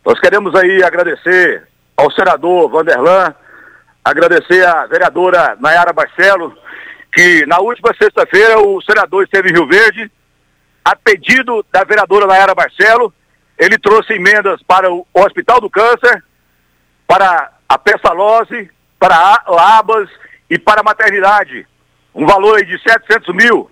[0.06, 3.34] Nós queremos aí agradecer ao senador Vanderlan,
[4.04, 6.56] agradecer à vereadora Nayara Barcelo,
[7.12, 10.08] que na última sexta-feira o senador esteve em Rio Verde,
[10.84, 13.12] a pedido da vereadora Nayara Barcelo,
[13.58, 16.22] ele trouxe emendas para o Hospital do Câncer,
[17.08, 20.08] para a Pessalose, para a Abas
[20.48, 21.66] e para a maternidade.
[22.14, 23.68] Um valor aí de 700 mil.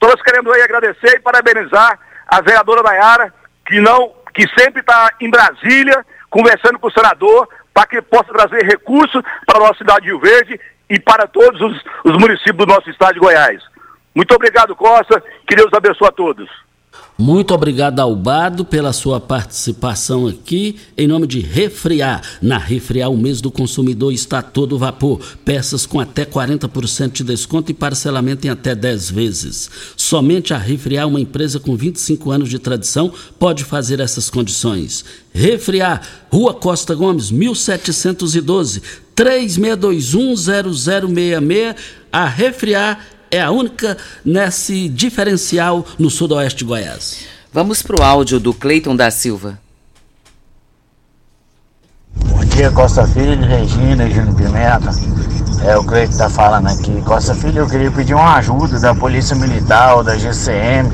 [0.00, 3.32] Nós queremos aí agradecer e parabenizar a vereadora Nayara,
[3.66, 8.64] que não, que sempre está em Brasília, conversando com o senador, para que possa trazer
[8.64, 12.66] recursos para a nossa cidade de Rio Verde e para todos os, os municípios do
[12.66, 13.62] nosso estado de Goiás.
[14.14, 15.22] Muito obrigado, Costa.
[15.46, 16.48] Que Deus abençoe a todos.
[17.18, 20.76] Muito obrigado, Albado, pela sua participação aqui.
[20.98, 22.20] Em nome de Refriar.
[22.42, 25.18] Na Refriar, o mês do consumidor está todo vapor.
[25.42, 29.70] Peças com até 40% de desconto e parcelamento em até 10 vezes.
[29.96, 35.02] Somente a Refriar, uma empresa com 25 anos de tradição, pode fazer essas condições.
[35.32, 38.82] Refriar, Rua Costa Gomes, 1712,
[39.16, 41.76] 36210066.
[42.12, 47.26] A Refriar é a única nesse diferencial no sudoeste de Goiás.
[47.52, 49.58] Vamos para o áudio do Cleiton da Silva.
[52.14, 54.90] Bom dia, Costa Filho, Regina e Júnior Pimenta.
[55.64, 57.02] É o Cleiton está falando aqui.
[57.02, 60.90] Costa Filho, eu queria pedir uma ajuda da Polícia Militar ou da GCM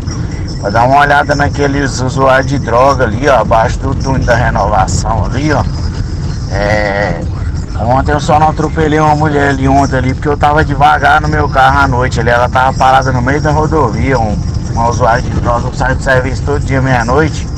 [0.60, 5.24] para dar uma olhada naqueles usuários de droga ali, ó, abaixo do túnel da renovação
[5.24, 5.64] ali, ó.
[6.52, 7.20] É,
[7.84, 11.28] Ontem eu só não atropelei uma mulher ali ontem ali, porque eu tava devagar no
[11.28, 12.30] meu carro à noite ali.
[12.30, 14.38] Ela tava parada no meio da rodovia, um,
[14.76, 17.48] um usuário de que sai de serviço todo dia, meia-noite.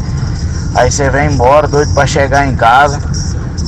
[0.75, 2.99] Aí você vem embora, doido pra chegar em casa.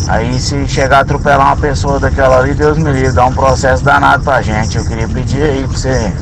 [0.08, 3.84] Aí se chegar a atropelar uma pessoa daquela ali, Deus me livre, dá um processo
[3.84, 4.78] danado pra gente.
[4.78, 6.12] Eu queria pedir aí pra você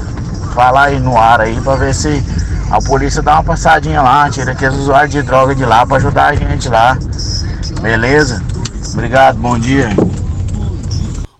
[0.52, 2.22] falar aí no ar aí pra ver se
[2.70, 6.26] a polícia dá uma passadinha lá, tira aqueles usuários de droga de lá pra ajudar
[6.26, 6.98] a gente lá.
[7.80, 8.42] Beleza?
[8.92, 9.90] Obrigado, bom dia.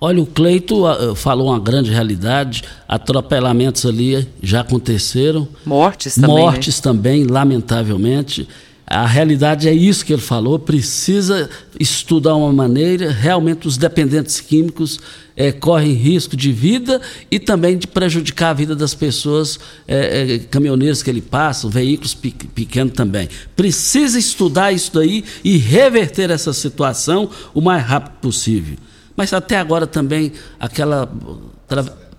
[0.05, 5.49] Olha, o Cleito uh, falou uma grande realidade, atropelamentos ali já aconteceram.
[5.65, 6.29] Mortes também.
[6.29, 6.83] Mortes né?
[6.83, 8.47] também, lamentavelmente.
[8.87, 11.49] A realidade é isso que ele falou, precisa
[11.81, 15.01] estudar uma maneira, realmente os dependentes químicos
[15.35, 17.01] é, correm risco de vida
[17.31, 22.13] e também de prejudicar a vida das pessoas, é, é, caminhoneiros que ele passa, veículos
[22.13, 23.27] pe pequenos também.
[23.57, 28.77] Precisa estudar isso daí e reverter essa situação o mais rápido possível.
[29.17, 31.11] Mas até agora também aquela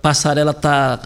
[0.02, 1.00] passarela está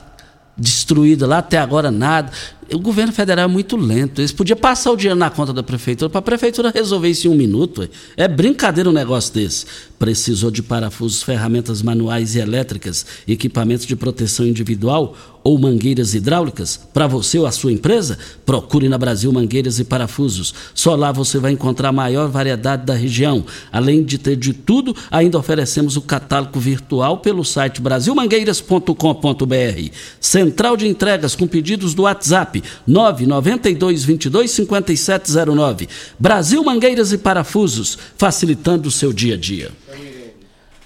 [0.56, 2.32] destruída lá, até agora nada.
[2.74, 4.22] O governo federal é muito lento.
[4.22, 7.32] Eles podiam passar o dinheiro na conta da prefeitura para a prefeitura resolver isso em
[7.32, 7.88] um minuto.
[8.16, 9.66] É brincadeira um negócio desse.
[9.98, 16.80] Precisou de parafusos, ferramentas manuais e elétricas, equipamentos de proteção individual ou mangueiras hidráulicas?
[16.94, 18.18] Para você ou a sua empresa?
[18.46, 20.54] Procure na Brasil Mangueiras e Parafusos.
[20.74, 23.46] Só lá você vai encontrar a maior variedade da região.
[23.72, 29.92] Além de ter de tudo, ainda oferecemos o catálogo virtual pelo site brasilmangueiras.com.br.
[30.20, 35.88] Central de entregas com pedidos do WhatsApp 992 22 5709.
[36.20, 39.72] Brasil Mangueiras e Parafusos, facilitando o seu dia a dia.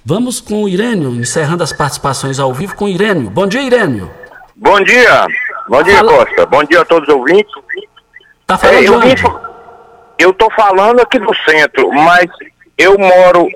[0.05, 3.29] Vamos com o Irênio, encerrando as participações ao vivo com o Irênio.
[3.29, 4.11] Bom dia, Irênio.
[4.55, 5.25] Bom dia.
[5.69, 6.45] Bom dia, Fala- Costa.
[6.45, 7.51] Bom dia a todos os ouvintes.
[8.45, 9.15] Tá falando É, eu, onde?
[9.15, 9.29] vim-
[10.19, 12.25] eu tô falando aqui do centro, mas
[12.77, 13.47] eu moro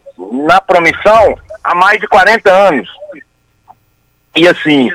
[0.47, 2.88] na Promissão há mais de 40 anos.
[4.36, 4.89] E assim,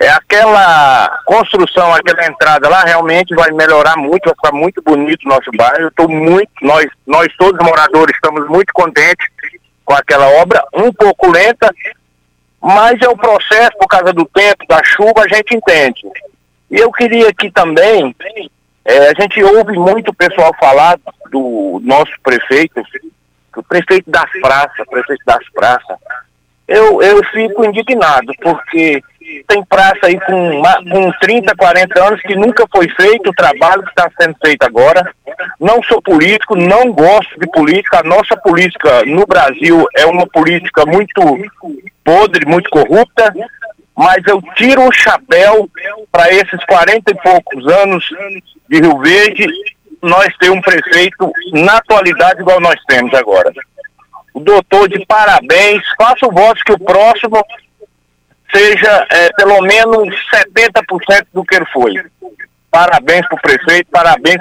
[0.00, 5.28] é aquela construção, aquela entrada lá realmente vai melhorar muito, vai ficar muito bonito o
[5.28, 5.90] nosso bairro.
[5.92, 9.26] Tô muito, nós, nós todos moradores estamos muito contentes
[9.84, 11.72] com aquela obra, um pouco lenta,
[12.60, 16.02] mas é o processo por causa do tempo, da chuva, a gente entende.
[16.70, 18.16] E eu queria aqui também,
[18.84, 20.98] eh, a gente ouve muito o pessoal falar
[21.30, 22.82] do nosso prefeito,
[23.56, 25.98] o prefeito das praças, prefeito das praças.
[26.66, 29.02] Eu, eu fico indignado, porque
[29.46, 33.90] tem praça aí com, com 30, 40 anos que nunca foi feito o trabalho que
[33.90, 35.10] está sendo feito agora.
[35.60, 38.00] Não sou político, não gosto de política.
[38.00, 41.20] A nossa política no Brasil é uma política muito
[42.02, 43.32] podre, muito corrupta,
[43.96, 45.68] mas eu tiro o chapéu
[46.10, 48.04] para esses 40 e poucos anos
[48.68, 49.46] de Rio Verde,
[50.02, 53.50] nós ter um prefeito na atualidade igual nós temos agora.
[54.34, 57.40] O doutor, de parabéns, faça o voto que o próximo
[58.52, 61.94] seja eh, pelo menos 70% do que ele foi.
[62.70, 64.40] Parabéns para o prefeito, parabéns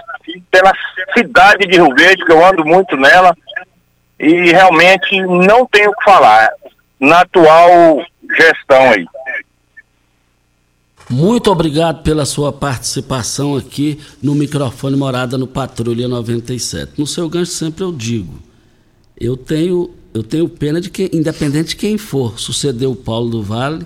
[0.49, 0.73] pela
[1.15, 3.35] cidade de Rio Verde, que eu ando muito nela,
[4.19, 6.49] e realmente não tenho o que falar
[6.99, 8.03] na atual
[8.35, 9.05] gestão aí.
[11.09, 16.93] Muito obrigado pela sua participação aqui no microfone Morada no Patrulha 97.
[16.97, 18.39] No seu gancho sempre eu digo,
[19.19, 23.43] eu tenho, eu tenho pena de que, independente de quem for, suceder o Paulo do
[23.43, 23.85] Vale,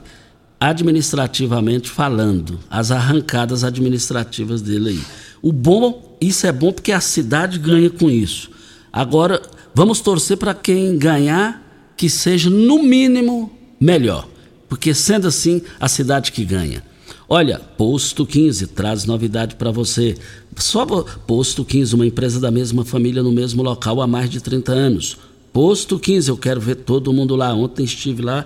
[0.60, 5.02] administrativamente falando, as arrancadas administrativas dele aí.
[5.42, 8.50] O bom, isso é bom porque a cidade ganha com isso.
[8.92, 9.42] Agora,
[9.74, 14.28] vamos torcer para quem ganhar que seja no mínimo melhor,
[14.68, 16.84] porque sendo assim, a cidade que ganha.
[17.30, 20.16] Olha, Posto 15 traz novidade para você.
[20.56, 24.72] Só Posto 15, uma empresa da mesma família no mesmo local há mais de 30
[24.72, 25.18] anos.
[25.52, 27.54] Posto 15, eu quero ver todo mundo lá.
[27.54, 28.46] Ontem estive lá,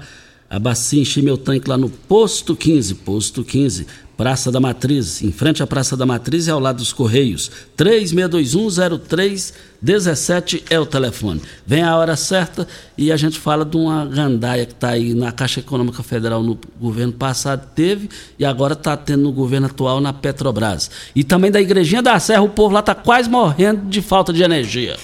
[0.52, 3.88] abasteci, enchi meu tanque lá no Posto 15, Posto 15,
[4.18, 7.49] Praça da Matriz, em frente à Praça da Matriz e ao lado dos Correios.
[7.78, 11.41] 36210317 é o telefone.
[11.66, 15.32] Vem a hora certa e a gente fala de uma gandaia que está aí na
[15.32, 20.12] Caixa Econômica Federal no governo passado, teve e agora está tendo no governo atual na
[20.12, 20.91] Petrobras.
[21.16, 24.43] E também da Igrejinha da Serra, o povo lá está quase morrendo de falta de
[24.43, 24.97] energia.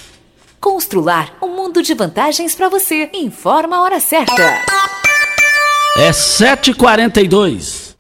[0.60, 3.10] Constrular um mundo de vantagens para você.
[3.14, 4.36] Informa a hora certa.
[6.00, 7.96] É 7h42.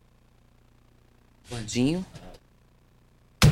[1.49, 2.05] Bandinho.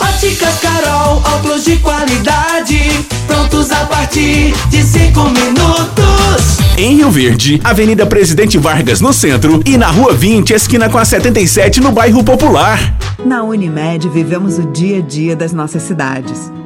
[0.00, 2.78] Óticas Carol, óculos de qualidade,
[3.26, 6.58] prontos a partir de cinco minutos.
[6.76, 11.04] Em Rio Verde, Avenida Presidente Vargas no centro e na Rua 20, esquina com a
[11.04, 12.94] 77 no bairro Popular.
[13.24, 16.52] Na Unimed vivemos o dia a dia das nossas cidades.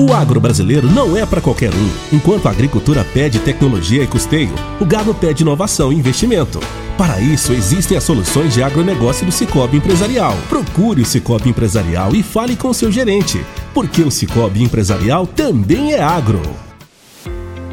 [0.00, 1.90] O agro brasileiro não é para qualquer um.
[2.12, 6.60] Enquanto a agricultura pede tecnologia e custeio, o gado pede inovação e investimento.
[6.96, 10.36] Para isso, existem as soluções de agronegócio do Cicobi Empresarial.
[10.48, 13.44] Procure o Cicobi Empresarial e fale com seu gerente,
[13.74, 16.67] porque o Cicobi Empresarial também é agro.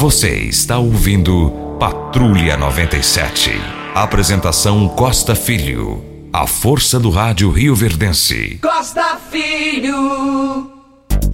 [0.00, 3.50] Você está ouvindo Patrulha 97.
[3.94, 6.02] Apresentação Costa Filho.
[6.32, 8.58] A força do rádio Rio Verdense.
[8.62, 10.70] Costa Filho.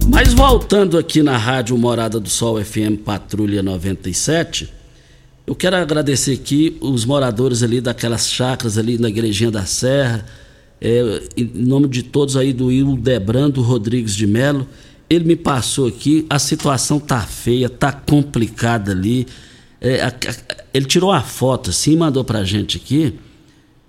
[0.09, 4.69] Mas voltando aqui na Rádio Morada do Sol FM Patrulha 97,
[5.47, 10.25] eu quero agradecer aqui os moradores ali daquelas chacras ali na Igrejinha da Serra,
[10.81, 14.67] é, em nome de todos aí do Hildebrando Rodrigues de Melo
[15.09, 19.27] ele me passou aqui, a situação tá feia, tá complicada ali.
[19.79, 23.13] É, a, a, ele tirou a foto assim, mandou pra gente aqui,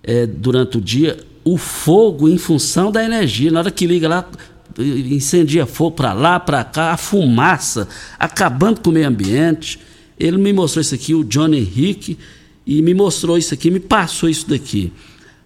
[0.03, 3.51] é, durante o dia, o fogo em função da energia.
[3.51, 4.29] Na hora que liga lá,
[4.79, 7.89] incendia fogo para lá, para cá, a fumaça,
[8.19, 9.79] acabando com o meio ambiente.
[10.19, 12.19] Ele me mostrou isso aqui, o Johnny Henrique,
[12.67, 14.93] e me mostrou isso aqui, me passou isso daqui.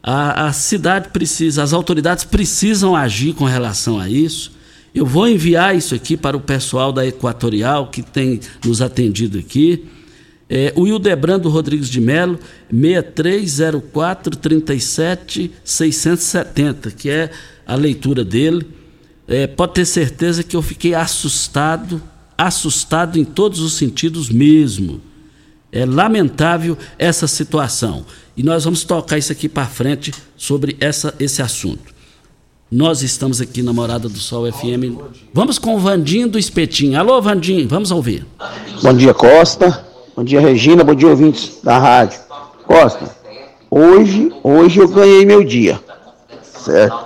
[0.02, 4.52] A, a cidade precisa, as autoridades precisam agir com relação a isso.
[4.94, 9.86] Eu vou enviar isso aqui para o pessoal da Equatorial que tem nos atendido aqui.
[10.50, 12.38] É, o Hildebrando Rodrigues de Melo,
[12.70, 17.30] 6304 37 670, que é
[17.66, 18.66] a leitura dele.
[19.26, 22.02] É, pode ter certeza que eu fiquei assustado,
[22.36, 25.00] assustado em todos os sentidos mesmo.
[25.70, 28.04] É lamentável essa situação.
[28.36, 31.94] E nós vamos tocar isso aqui para frente sobre essa, esse assunto.
[32.74, 34.96] Nós estamos aqui na Morada do Sol FM.
[35.34, 36.98] Vamos com o Vandinho do Espetinho.
[36.98, 38.26] Alô, Vandinho, vamos ouvir.
[38.82, 39.84] Bom dia, Costa.
[40.16, 40.82] Bom dia, Regina.
[40.82, 42.18] Bom dia, ouvintes da rádio.
[42.66, 43.14] Costa,
[43.70, 45.78] hoje, hoje eu ganhei meu dia.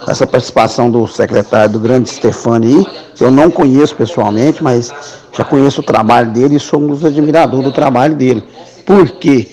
[0.07, 2.87] Essa participação do secretário do grande Stefani aí,
[3.19, 4.95] eu não conheço pessoalmente, mas
[5.37, 8.45] já conheço o trabalho dele e sou um dos admiradores do trabalho dele.
[8.85, 9.49] Porque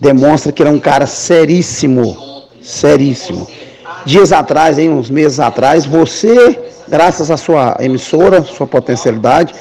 [0.00, 2.16] demonstra que ele é um cara seríssimo,
[2.62, 3.46] seríssimo
[4.04, 9.54] dias atrás, em uns meses atrás, você, graças à sua emissora, sua potencialidade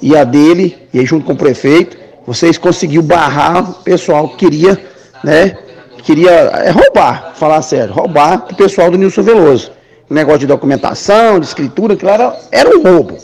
[0.00, 4.80] e a dele, e junto com o prefeito, vocês conseguiu barrar o pessoal que queria,
[5.22, 5.56] né,
[6.02, 9.72] queria é, roubar, falar sério, roubar o pessoal do Nilson Veloso.
[10.08, 13.16] O negócio de documentação, de escritura, que era, era um roubo.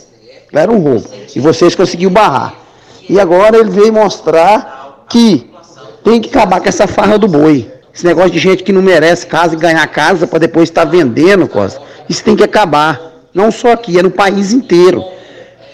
[0.53, 1.05] Era um roubo.
[1.35, 2.55] E vocês conseguiram barrar.
[3.09, 5.49] E agora ele veio mostrar que
[6.03, 7.69] tem que acabar com essa farra do boi.
[7.97, 11.47] Esse negócio de gente que não merece casa e ganhar casa para depois estar vendendo,
[11.47, 11.81] Costa.
[12.07, 13.01] Isso tem que acabar.
[13.33, 15.03] Não só aqui, é no país inteiro.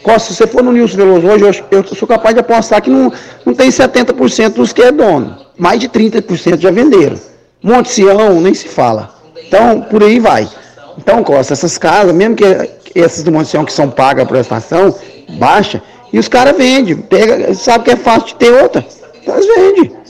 [0.01, 2.89] Costa, se você for no Nilson Veloso hoje, eu, eu sou capaz de apostar que
[2.89, 3.11] não,
[3.45, 5.35] não tem 70% dos que é dono.
[5.57, 7.19] Mais de 30% já venderam.
[7.61, 9.13] Monte Sião, nem se fala.
[9.45, 10.47] Então, por aí vai.
[10.97, 12.45] Então, Costa, essas casas, mesmo que
[12.95, 14.95] essas do Monte Sião que são pagas a prestação,
[15.31, 16.95] baixa, e os caras vendem.
[16.95, 18.85] Pega, sabe que é fácil de ter outra.
[19.21, 20.02] Então eles vendem.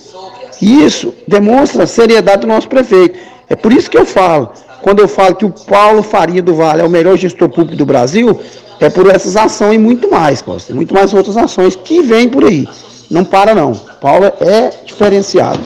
[0.62, 3.18] Isso demonstra a seriedade do nosso prefeito.
[3.50, 4.52] É por isso que eu falo,
[4.82, 7.86] quando eu falo que o Paulo Faria do Vale é o melhor gestor público do
[7.86, 8.40] Brasil,
[8.80, 10.74] é por essas ações e muito mais, Costa.
[10.74, 12.68] Muito mais outras ações que vêm por aí.
[13.10, 13.74] Não para não.
[13.74, 15.62] Paulo é diferenciado.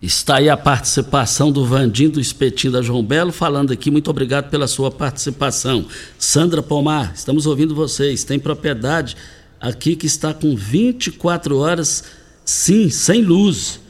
[0.00, 3.90] Está aí a participação do Vandim do Espetinho da João Belo falando aqui.
[3.90, 5.86] Muito obrigado pela sua participação.
[6.18, 8.22] Sandra Pomar, estamos ouvindo vocês.
[8.22, 9.16] Tem propriedade
[9.60, 12.04] aqui que está com 24 horas
[12.44, 13.80] Sim, sem luz.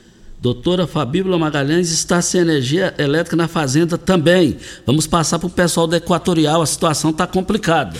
[0.40, 4.58] Doutora Fabíola Magalhães está sem energia elétrica na fazenda também.
[4.86, 7.98] Vamos passar para o pessoal da Equatorial, a situação está complicada.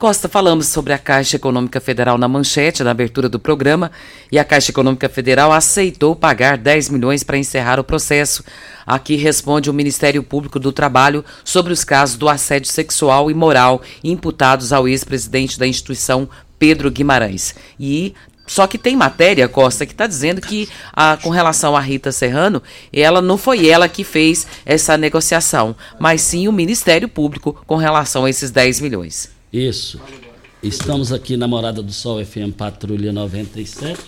[0.00, 3.90] Costa, falamos sobre a Caixa Econômica Federal na manchete, na abertura do programa,
[4.32, 8.42] e a Caixa Econômica Federal aceitou pagar 10 milhões para encerrar o processo.
[8.86, 13.82] Aqui responde o Ministério Público do Trabalho sobre os casos do assédio sexual e moral
[14.02, 16.28] imputados ao ex-presidente da instituição,
[16.58, 17.54] Pedro Guimarães.
[17.78, 18.14] E
[18.50, 22.60] só que tem matéria, Costa, que está dizendo que, a, com relação à Rita Serrano,
[22.92, 28.24] ela não foi ela que fez essa negociação, mas sim o Ministério Público com relação
[28.24, 29.30] a esses 10 milhões.
[29.52, 30.00] Isso.
[30.60, 34.00] Estamos aqui na Morada do Sol FM Patrulha 97.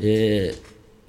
[0.00, 0.54] É,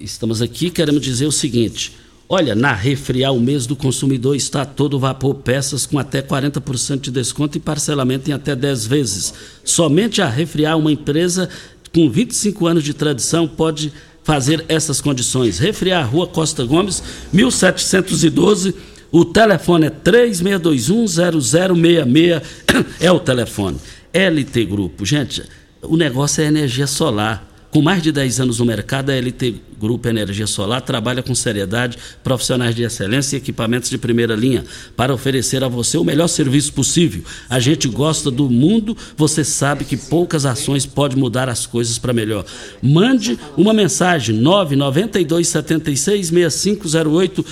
[0.00, 1.92] estamos aqui, queremos dizer o seguinte.
[2.28, 7.10] Olha, na Refriar, o mês do consumidor está todo vapor peças com até 40% de
[7.10, 9.34] desconto e parcelamento em até 10 vezes.
[9.62, 11.50] Somente a Refriar, uma empresa
[11.94, 13.92] com 25 anos de tradição, pode
[14.22, 15.58] fazer essas condições.
[15.58, 18.74] Refriar, Rua Costa Gomes, 1712
[19.14, 22.42] o telefone é 36210066,
[23.00, 23.78] é o telefone.
[24.12, 25.44] LT Grupo, gente,
[25.80, 27.48] o negócio é energia solar.
[27.74, 31.98] Com mais de 10 anos no mercado, a LT Grupo Energia Solar trabalha com seriedade,
[32.22, 34.64] profissionais de excelência e equipamentos de primeira linha
[34.96, 37.24] para oferecer a você o melhor serviço possível.
[37.50, 42.12] A gente gosta do mundo, você sabe que poucas ações podem mudar as coisas para
[42.12, 42.44] melhor.
[42.80, 47.44] Mande uma mensagem 992 76 6508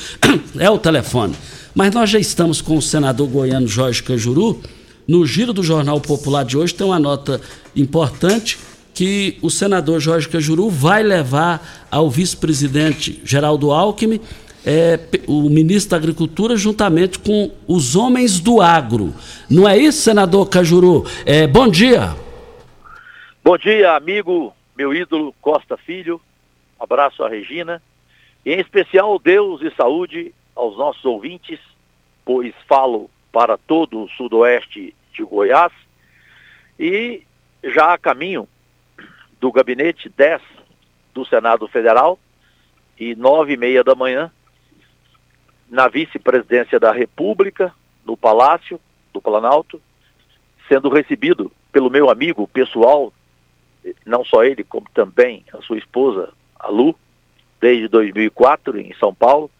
[0.56, 1.34] é o telefone.
[1.74, 4.60] Mas nós já estamos com o senador goiano Jorge Cajuru.
[5.04, 7.40] No giro do Jornal Popular de hoje tem uma nota
[7.74, 8.56] importante
[8.94, 14.20] que o senador Jorge Cajuru vai levar ao vice-presidente Geraldo Alckmin,
[14.64, 19.12] é, o ministro da Agricultura, juntamente com os homens do agro.
[19.50, 21.04] Não é isso, senador Cajuru?
[21.26, 22.14] É, bom dia.
[23.42, 26.20] Bom dia, amigo, meu ídolo Costa Filho.
[26.78, 27.82] Abraço a Regina.
[28.44, 31.58] E em especial, Deus e saúde aos nossos ouvintes,
[32.24, 35.72] pois falo para todo o sudoeste de Goiás.
[36.78, 37.22] E
[37.64, 38.46] já a caminho
[39.42, 40.40] do gabinete 10
[41.12, 42.16] do Senado Federal
[42.96, 44.30] e nove e meia da manhã
[45.68, 47.74] na vice-presidência da República,
[48.04, 48.80] no Palácio
[49.12, 49.82] do Planalto,
[50.68, 53.12] sendo recebido pelo meu amigo pessoal,
[54.06, 56.94] não só ele, como também a sua esposa, a Lu,
[57.60, 59.50] desde 2004 em São Paulo,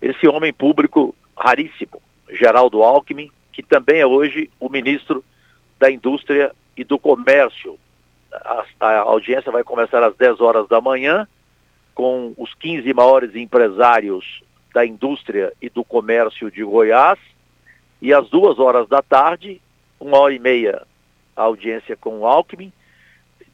[0.00, 2.00] esse homem público raríssimo,
[2.30, 5.22] Geraldo Alckmin, que também é hoje o ministro
[5.78, 7.78] da Indústria e do Comércio
[8.32, 11.26] a, a audiência vai começar às 10 horas da manhã,
[11.94, 14.42] com os 15 maiores empresários
[14.74, 17.18] da indústria e do comércio de Goiás,
[18.00, 19.60] e às duas horas da tarde,
[20.00, 20.82] uma hora e meia,
[21.36, 22.72] a audiência com o Alckmin,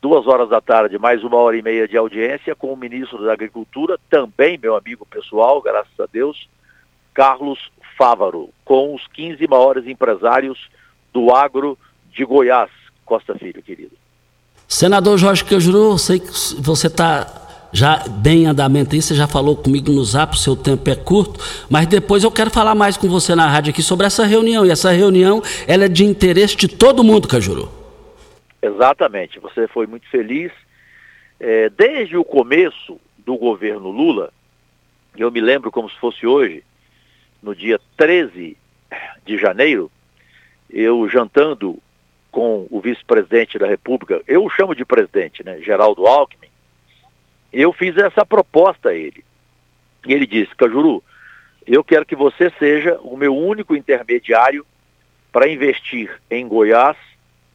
[0.00, 3.32] duas horas da tarde, mais uma hora e meia de audiência com o ministro da
[3.32, 6.48] Agricultura, também meu amigo pessoal, graças a Deus,
[7.12, 10.70] Carlos Fávaro, com os 15 maiores empresários
[11.12, 11.76] do agro
[12.12, 12.70] de Goiás.
[13.04, 13.96] Costa Filho, querido.
[14.68, 17.26] Senador Jorge Cajuru, sei que você está
[17.72, 20.94] já bem em andamento aí, você já falou comigo no zap, o seu tempo é
[20.94, 21.40] curto,
[21.70, 24.70] mas depois eu quero falar mais com você na rádio aqui sobre essa reunião, e
[24.70, 27.66] essa reunião ela é de interesse de todo mundo, Cajuru.
[28.60, 30.52] Exatamente, você foi muito feliz.
[31.40, 34.30] É, desde o começo do governo Lula,
[35.16, 36.62] eu me lembro como se fosse hoje,
[37.42, 38.54] no dia 13
[39.24, 39.90] de janeiro,
[40.68, 41.78] eu jantando
[42.30, 46.48] com o vice-presidente da República, eu o chamo de presidente, né, Geraldo Alckmin,
[47.52, 49.24] eu fiz essa proposta a ele.
[50.06, 51.02] E ele disse, Cajuru,
[51.66, 54.64] eu quero que você seja o meu único intermediário
[55.32, 56.96] para investir em Goiás,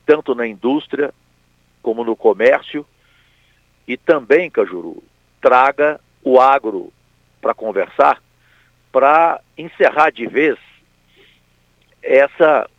[0.05, 1.13] tanto na indústria
[1.81, 2.85] como no comércio,
[3.87, 5.03] e também, Cajuru,
[5.41, 6.91] traga o agro
[7.41, 8.21] para conversar,
[8.91, 10.57] para encerrar de vez
[12.01, 12.69] essa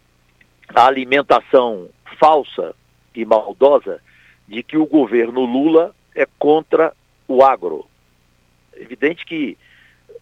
[0.68, 1.88] a alimentação
[2.18, 2.74] falsa
[3.14, 4.00] e maldosa
[4.46, 6.92] de que o governo Lula é contra
[7.26, 7.86] o agro.
[8.76, 9.56] Evidente que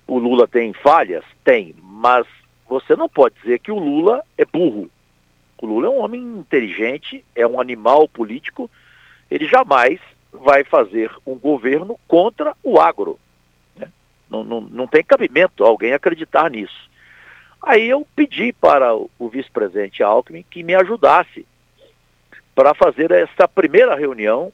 [0.06, 1.24] o Lula tem falhas?
[1.44, 2.26] Tem, mas
[2.68, 4.90] você não pode dizer que o Lula é burro.
[5.60, 8.70] O Lula é um homem inteligente, é um animal político,
[9.30, 10.00] ele jamais
[10.32, 13.18] vai fazer um governo contra o agro.
[13.76, 13.88] Né?
[14.28, 16.90] Não, não, não tem cabimento alguém acreditar nisso.
[17.62, 21.46] Aí eu pedi para o, vice-presidente Alckmin que me ajudasse
[22.54, 24.52] para fazer essa primeira reunião,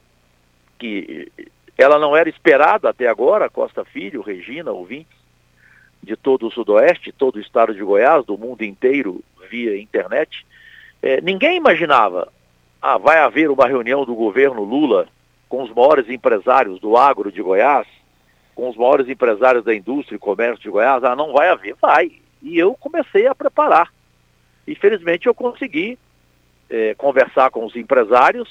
[0.77, 1.31] que
[1.77, 5.17] ela não era esperada até agora, Costa Filho, Regina, ouvintes,
[6.03, 10.45] de todo o Sudoeste, todo o estado de Goiás, do mundo inteiro via internet.
[11.01, 12.31] É, ninguém imaginava,
[12.81, 15.07] ah, vai haver uma reunião do governo Lula
[15.49, 17.87] com os maiores empresários do agro de Goiás,
[18.53, 21.03] com os maiores empresários da indústria e comércio de Goiás.
[21.03, 22.11] Ah, não vai haver, vai.
[22.41, 23.91] E eu comecei a preparar.
[24.67, 25.97] Infelizmente eu consegui
[26.69, 28.49] é, conversar com os empresários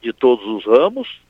[0.00, 1.20] de todos os ramos,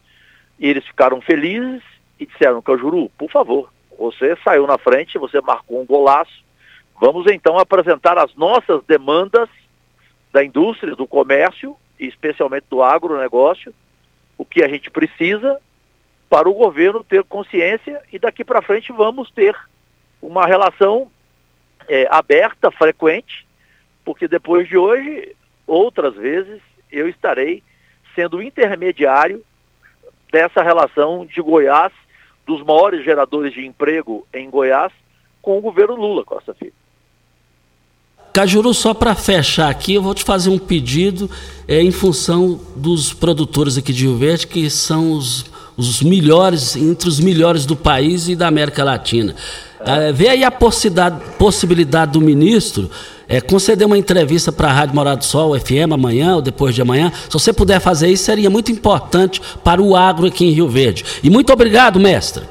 [0.59, 1.83] e eles ficaram felizes
[2.19, 6.45] e disseram, Cajuru, por favor, você saiu na frente, você marcou um golaço,
[7.01, 9.49] vamos então apresentar as nossas demandas
[10.33, 13.73] da indústria, do comércio, e especialmente do agronegócio,
[14.37, 15.59] o que a gente precisa
[16.29, 19.57] para o governo ter consciência e daqui para frente vamos ter
[20.21, 21.11] uma relação
[21.89, 23.47] é, aberta, frequente,
[24.05, 25.35] porque depois de hoje,
[25.67, 26.61] outras vezes,
[26.91, 27.63] eu estarei
[28.15, 29.45] sendo intermediário
[30.33, 31.93] dessa relação de Goiás,
[32.47, 34.93] dos maiores geradores de emprego em Goiás,
[35.43, 36.73] com o governo Lula, Costa Filho.
[38.33, 41.31] Cajuru, só para fechar aqui, eu vou te fazer um pedido
[41.67, 47.09] é, em função dos produtores aqui de Rio Verde, que são os, os melhores, entre
[47.09, 49.35] os melhores do país e da América Latina.
[49.87, 52.91] É, vê aí a possibilidade, do ministro
[53.29, 56.83] é, conceder uma entrevista para a Rádio Morado do Sol, FM, amanhã ou depois de
[56.83, 57.13] amanhã.
[57.13, 61.05] Se você puder fazer isso, seria muito importante para o agro aqui em Rio Verde.
[61.23, 62.45] E muito obrigado, mestre.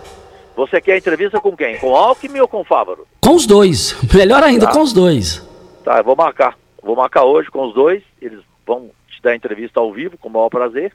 [0.55, 1.77] Você quer entrevista com quem?
[1.77, 3.05] Com Alckmin ou com Fávaro?
[3.19, 3.95] Com os dois.
[4.13, 4.71] Melhor ainda, tá.
[4.71, 5.45] com os dois.
[5.83, 6.57] Tá, eu vou marcar.
[6.81, 8.01] Vou marcar hoje com os dois.
[8.21, 10.93] Eles vão te dar entrevista ao vivo, com o maior prazer.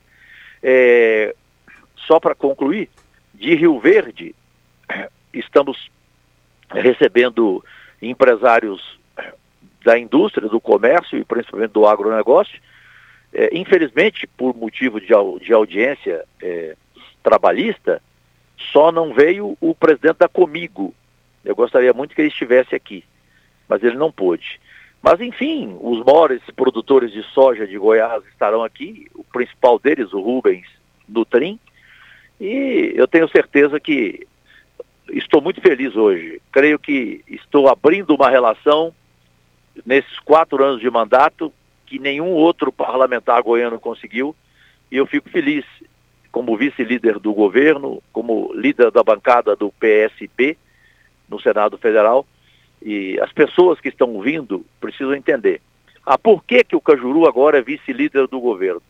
[0.63, 1.35] É,
[2.07, 2.89] só para concluir,
[3.35, 4.35] de Rio Verde,
[5.35, 5.91] estamos
[6.71, 7.65] recebendo
[8.01, 8.99] empresários
[9.85, 12.61] da indústria, do comércio e principalmente do agronegócio.
[13.33, 15.09] É, infelizmente, por motivo de,
[15.45, 16.77] de audiência é,
[17.23, 18.03] trabalhista,
[18.73, 20.95] só não veio o presidente da Comigo.
[21.45, 23.05] Eu gostaria muito que ele estivesse aqui,
[23.69, 24.61] mas ele não pôde.
[25.03, 30.21] Mas, enfim, os maiores produtores de soja de Goiás estarão aqui, o principal deles, o
[30.21, 30.67] Rubens
[31.09, 31.59] Nutrim,
[32.39, 34.27] e eu tenho certeza que
[35.13, 36.41] estou muito feliz hoje.
[36.53, 38.95] Creio que estou abrindo uma relação
[39.85, 41.53] nesses quatro anos de mandato
[41.87, 44.35] que nenhum outro parlamentar goiano conseguiu,
[44.91, 45.65] e eu fico feliz
[46.31, 50.57] como vice-líder do governo, como líder da bancada do PSB
[51.29, 52.25] no Senado Federal,
[52.81, 55.61] e as pessoas que estão vindo precisam entender.
[56.07, 58.83] Ah, por que, que o Cajuru agora é vice-líder do governo?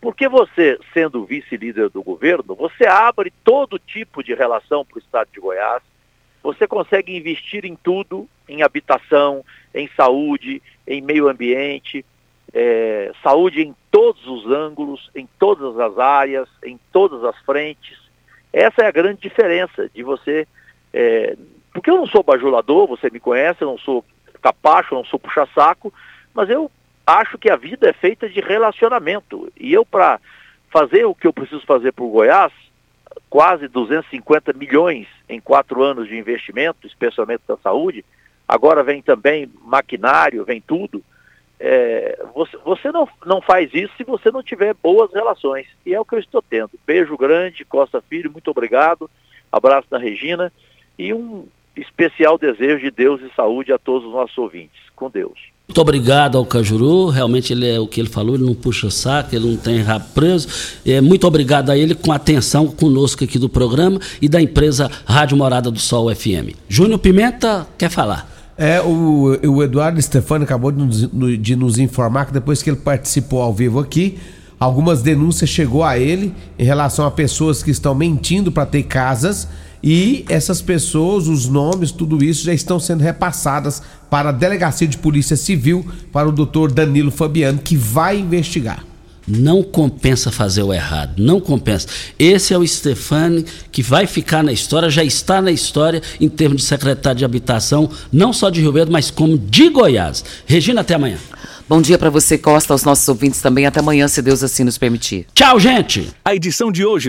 [0.00, 5.28] Porque você, sendo vice-líder do governo, você abre todo tipo de relação para o estado
[5.32, 5.82] de Goiás,
[6.42, 9.44] você consegue investir em tudo, em habitação,
[9.74, 12.04] em saúde, em meio ambiente,
[12.52, 17.98] é, saúde em todos os ângulos, em todas as áreas, em todas as frentes.
[18.52, 20.48] Essa é a grande diferença de você.
[20.92, 21.36] É,
[21.72, 24.04] porque eu não sou bajulador, você me conhece, eu não sou
[24.40, 25.92] capacho, eu não sou puxa-saco,
[26.34, 26.70] mas eu
[27.18, 29.52] acho que a vida é feita de relacionamento.
[29.58, 30.20] E eu, para
[30.70, 32.52] fazer o que eu preciso fazer para o Goiás,
[33.28, 38.04] quase 250 milhões em quatro anos de investimento, especialmente da saúde,
[38.46, 41.02] agora vem também maquinário, vem tudo.
[41.58, 45.66] É, você, você não, não faz isso se você não tiver boas relações.
[45.84, 46.70] E é o que eu estou tendo.
[46.86, 49.10] Beijo grande, Costa Filho, muito obrigado.
[49.52, 50.52] Abraço da Regina
[50.98, 51.46] e um
[51.76, 54.80] especial desejo de Deus e saúde a todos os nossos ouvintes.
[54.96, 55.50] Com Deus.
[55.70, 59.36] Muito obrigado ao Cajuru, realmente ele é o que ele falou, ele não puxa saco,
[59.36, 60.48] ele não tem rabo preso.
[60.84, 64.90] É, muito obrigado a ele com a atenção conosco aqui do programa e da empresa
[65.04, 66.56] Rádio Morada do Sol FM.
[66.68, 68.28] Júnior Pimenta quer falar.
[68.58, 72.76] É, o, o Eduardo Stefano acabou de nos, de nos informar que depois que ele
[72.76, 74.18] participou ao vivo aqui,
[74.58, 79.46] algumas denúncias chegou a ele em relação a pessoas que estão mentindo para ter casas
[79.82, 84.98] e essas pessoas, os nomes, tudo isso já estão sendo repassadas para a Delegacia de
[84.98, 88.84] Polícia Civil, para o doutor Danilo Fabiano, que vai investigar.
[89.26, 91.86] Não compensa fazer o errado, não compensa.
[92.18, 96.62] Esse é o Stefani que vai ficar na história, já está na história em termos
[96.62, 100.24] de secretário de habitação, não só de Rio Verde, mas como de Goiás.
[100.46, 101.18] Regina, até amanhã.
[101.70, 103.64] Bom dia para você, Costa, aos nossos ouvintes também.
[103.64, 105.26] Até amanhã, se Deus assim nos permitir.
[105.32, 106.08] Tchau, gente.
[106.24, 107.08] A edição de hoje